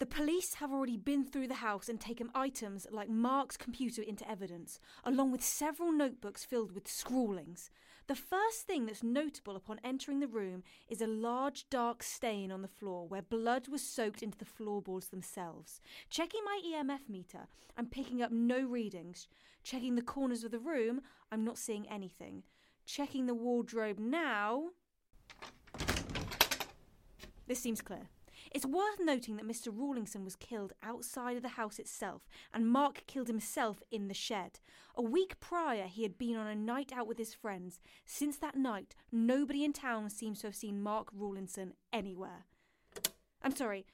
[0.00, 4.28] The police have already been through the house and taken items like Mark's computer into
[4.28, 7.70] evidence, along with several notebooks filled with scrawlings.
[8.08, 12.60] The first thing that's notable upon entering the room is a large dark stain on
[12.60, 15.80] the floor where blood was soaked into the floorboards themselves.
[16.10, 19.28] Checking my EMF meter, I'm picking up no readings.
[19.62, 22.42] Checking the corners of the room, I'm not seeing anything.
[22.84, 24.70] Checking the wardrobe now.
[27.46, 28.08] This seems clear.
[28.50, 29.68] It's worth noting that Mr.
[29.72, 34.60] Rawlinson was killed outside of the house itself, and Mark killed himself in the shed.
[34.96, 37.80] A week prior, he had been on a night out with his friends.
[38.04, 42.46] Since that night, nobody in town seems to have seen Mark Rawlinson anywhere.
[43.42, 43.86] I'm sorry,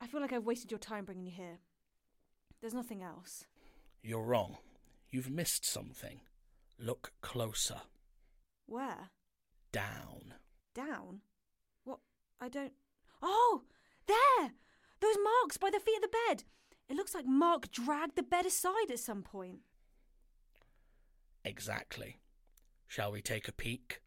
[0.00, 1.58] I feel like I've wasted your time bringing you here.
[2.60, 3.44] There's nothing else.
[4.02, 4.58] You're wrong.
[5.10, 6.20] You've missed something.
[6.78, 7.82] Look closer.
[8.66, 9.10] Where?
[9.72, 10.34] Down.
[10.74, 11.20] Down?
[11.84, 12.00] What?
[12.40, 12.72] I don't.
[13.22, 13.62] Oh!
[14.06, 14.52] There!
[15.00, 16.44] Those marks by the feet of the bed!
[16.88, 19.60] It looks like Mark dragged the bed aside at some point.
[21.44, 22.18] Exactly.
[22.86, 24.00] Shall we take a peek?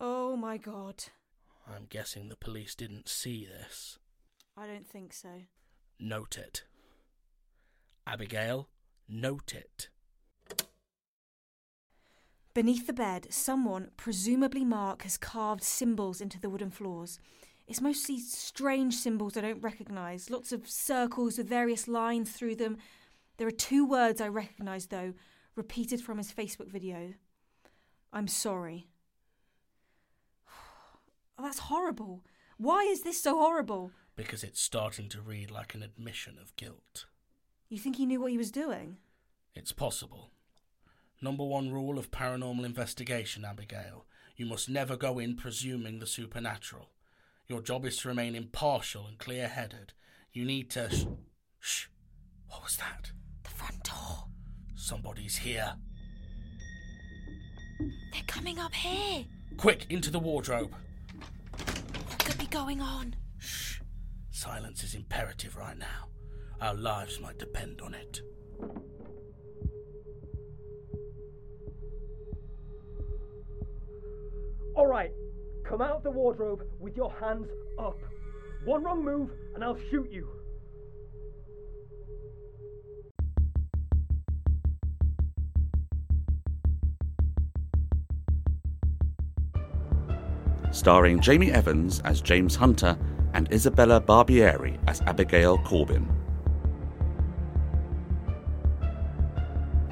[0.00, 1.04] Oh my god.
[1.66, 3.98] I'm guessing the police didn't see this.
[4.56, 5.42] I don't think so.
[5.98, 6.64] Note it.
[8.06, 8.68] Abigail,
[9.08, 9.88] note it.
[12.54, 17.18] Beneath the bed, someone, presumably Mark, has carved symbols into the wooden floors.
[17.66, 22.76] It's mostly strange symbols I don't recognise, lots of circles with various lines through them.
[23.38, 25.14] There are two words I recognise, though,
[25.56, 27.14] repeated from his Facebook video
[28.12, 28.86] I'm sorry.
[31.36, 32.22] Oh, that's horrible.
[32.58, 33.90] Why is this so horrible?
[34.14, 37.06] Because it's starting to read like an admission of guilt.
[37.68, 38.98] You think he knew what he was doing?
[39.52, 40.30] It's possible.
[41.20, 44.06] Number one rule of paranormal investigation, Abigail.
[44.36, 46.90] You must never go in presuming the supernatural.
[47.46, 49.92] Your job is to remain impartial and clear headed.
[50.32, 50.90] You need to.
[50.90, 51.06] Sh-
[51.60, 51.86] Shh.
[52.48, 53.12] What was that?
[53.42, 54.26] The front door.
[54.74, 55.74] Somebody's here.
[58.12, 59.24] They're coming up here.
[59.56, 60.74] Quick, into the wardrobe.
[61.56, 63.14] What could be going on?
[63.38, 63.80] Shh.
[64.30, 66.08] Silence is imperative right now.
[66.60, 68.20] Our lives might depend on it.
[74.74, 75.10] All right,
[75.68, 77.48] come out of the wardrobe with your hands
[77.78, 77.98] up.
[78.64, 80.28] One wrong move, and I'll shoot you.
[90.74, 92.98] starring Jamie Evans as James Hunter
[93.32, 96.08] and Isabella Barbieri as Abigail Corbin.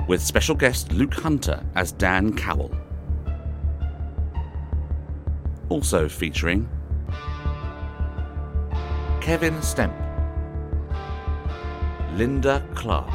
[0.09, 2.82] With special guest Luke Hunter as Dan Cowell.
[5.73, 6.69] Also featuring
[9.23, 9.95] Kevin Stemp,
[12.13, 13.09] Linda Clark,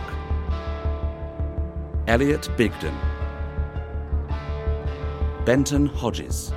[2.08, 2.98] Elliot Bigden,
[5.46, 6.52] Benton Hodges.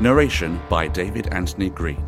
[0.00, 2.04] Narration by David Anthony Green.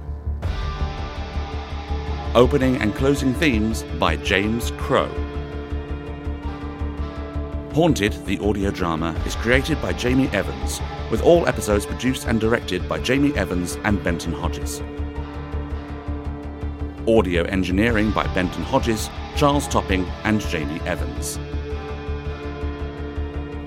[2.35, 5.09] Opening and closing themes by James Crow.
[7.73, 10.81] Haunted, the audio drama, is created by Jamie Evans,
[11.13, 14.81] with all episodes produced and directed by Jamie Evans and Benton Hodges.
[17.07, 21.39] Audio engineering by Benton Hodges, Charles Topping, and Jamie Evans.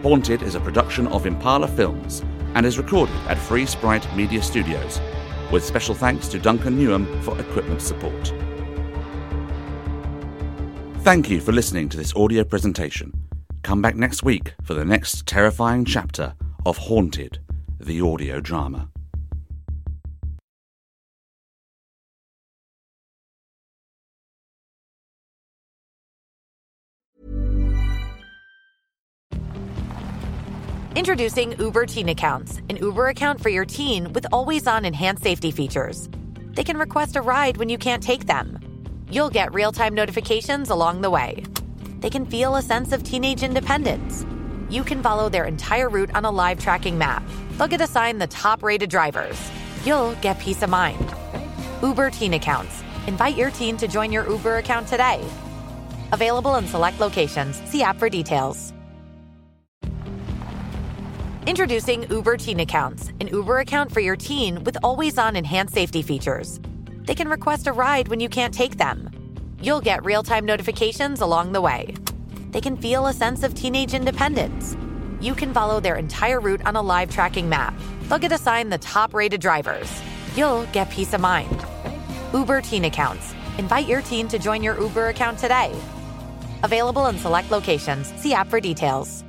[0.01, 2.23] Haunted is a production of Impala Films
[2.55, 4.99] and is recorded at Free Sprite Media Studios,
[5.51, 8.33] with special thanks to Duncan Newham for equipment support.
[11.03, 13.13] Thank you for listening to this audio presentation.
[13.61, 16.33] Come back next week for the next terrifying chapter
[16.65, 17.37] of Haunted,
[17.79, 18.89] the audio drama.
[30.95, 35.51] Introducing Uber Teen Accounts, an Uber account for your teen with always on enhanced safety
[35.51, 36.09] features.
[36.55, 38.57] They can request a ride when you can't take them.
[39.11, 41.43] You'll get real time notifications along the way.
[41.99, 44.25] They can feel a sense of teenage independence.
[44.69, 47.23] You can follow their entire route on a live tracking map.
[47.51, 49.39] They'll get assigned the top rated drivers.
[49.85, 51.13] You'll get peace of mind.
[51.83, 52.83] Uber Teen Accounts.
[53.07, 55.23] Invite your teen to join your Uber account today.
[56.11, 57.61] Available in select locations.
[57.69, 58.73] See app for details.
[61.45, 66.01] Introducing Uber Teen Accounts, an Uber account for your teen with always on enhanced safety
[66.01, 66.59] features.
[67.03, 69.11] They can request a ride when you can't take them.
[69.61, 71.93] You'll get real time notifications along the way.
[72.55, 74.77] They can feel a sense of teenage independence.
[75.19, 77.77] You can follow their entire route on a live tracking map.
[78.03, 79.91] They'll get assigned the top rated drivers.
[80.37, 81.65] You'll get peace of mind.
[82.33, 83.35] Uber Teen Accounts.
[83.57, 85.77] Invite your teen to join your Uber account today.
[86.63, 88.07] Available in select locations.
[88.21, 89.25] See app for details.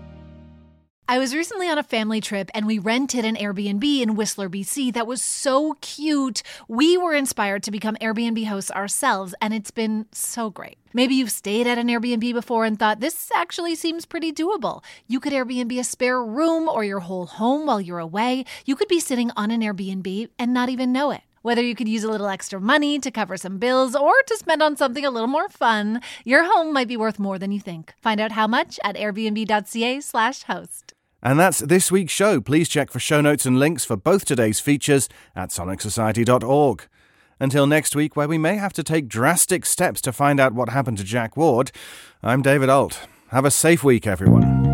[1.09, 4.93] I was recently on a family trip and we rented an Airbnb in Whistler, BC
[4.95, 6.45] that was so cute.
[6.68, 10.79] We were inspired to become Airbnb hosts ourselves, and it's been so great.
[10.97, 14.82] Maybe you've stayed at an Airbnb before and thought this actually seems pretty doable.
[15.07, 18.47] You could Airbnb a spare room or your whole home while you're away.
[18.64, 21.20] You could be sitting on an Airbnb and not even know it.
[21.42, 24.62] Whether you could use a little extra money to cover some bills or to spend
[24.62, 27.92] on something a little more fun, your home might be worth more than you think.
[28.01, 30.94] Find out how much at airbnb.ca/slash host.
[31.22, 32.40] And that's this week's show.
[32.40, 36.88] Please check for show notes and links for both today's features at sonicsociety.org.
[37.39, 40.70] Until next week, where we may have to take drastic steps to find out what
[40.70, 41.70] happened to Jack Ward,
[42.22, 43.07] I'm David Ault.
[43.28, 44.66] Have a safe week, everyone.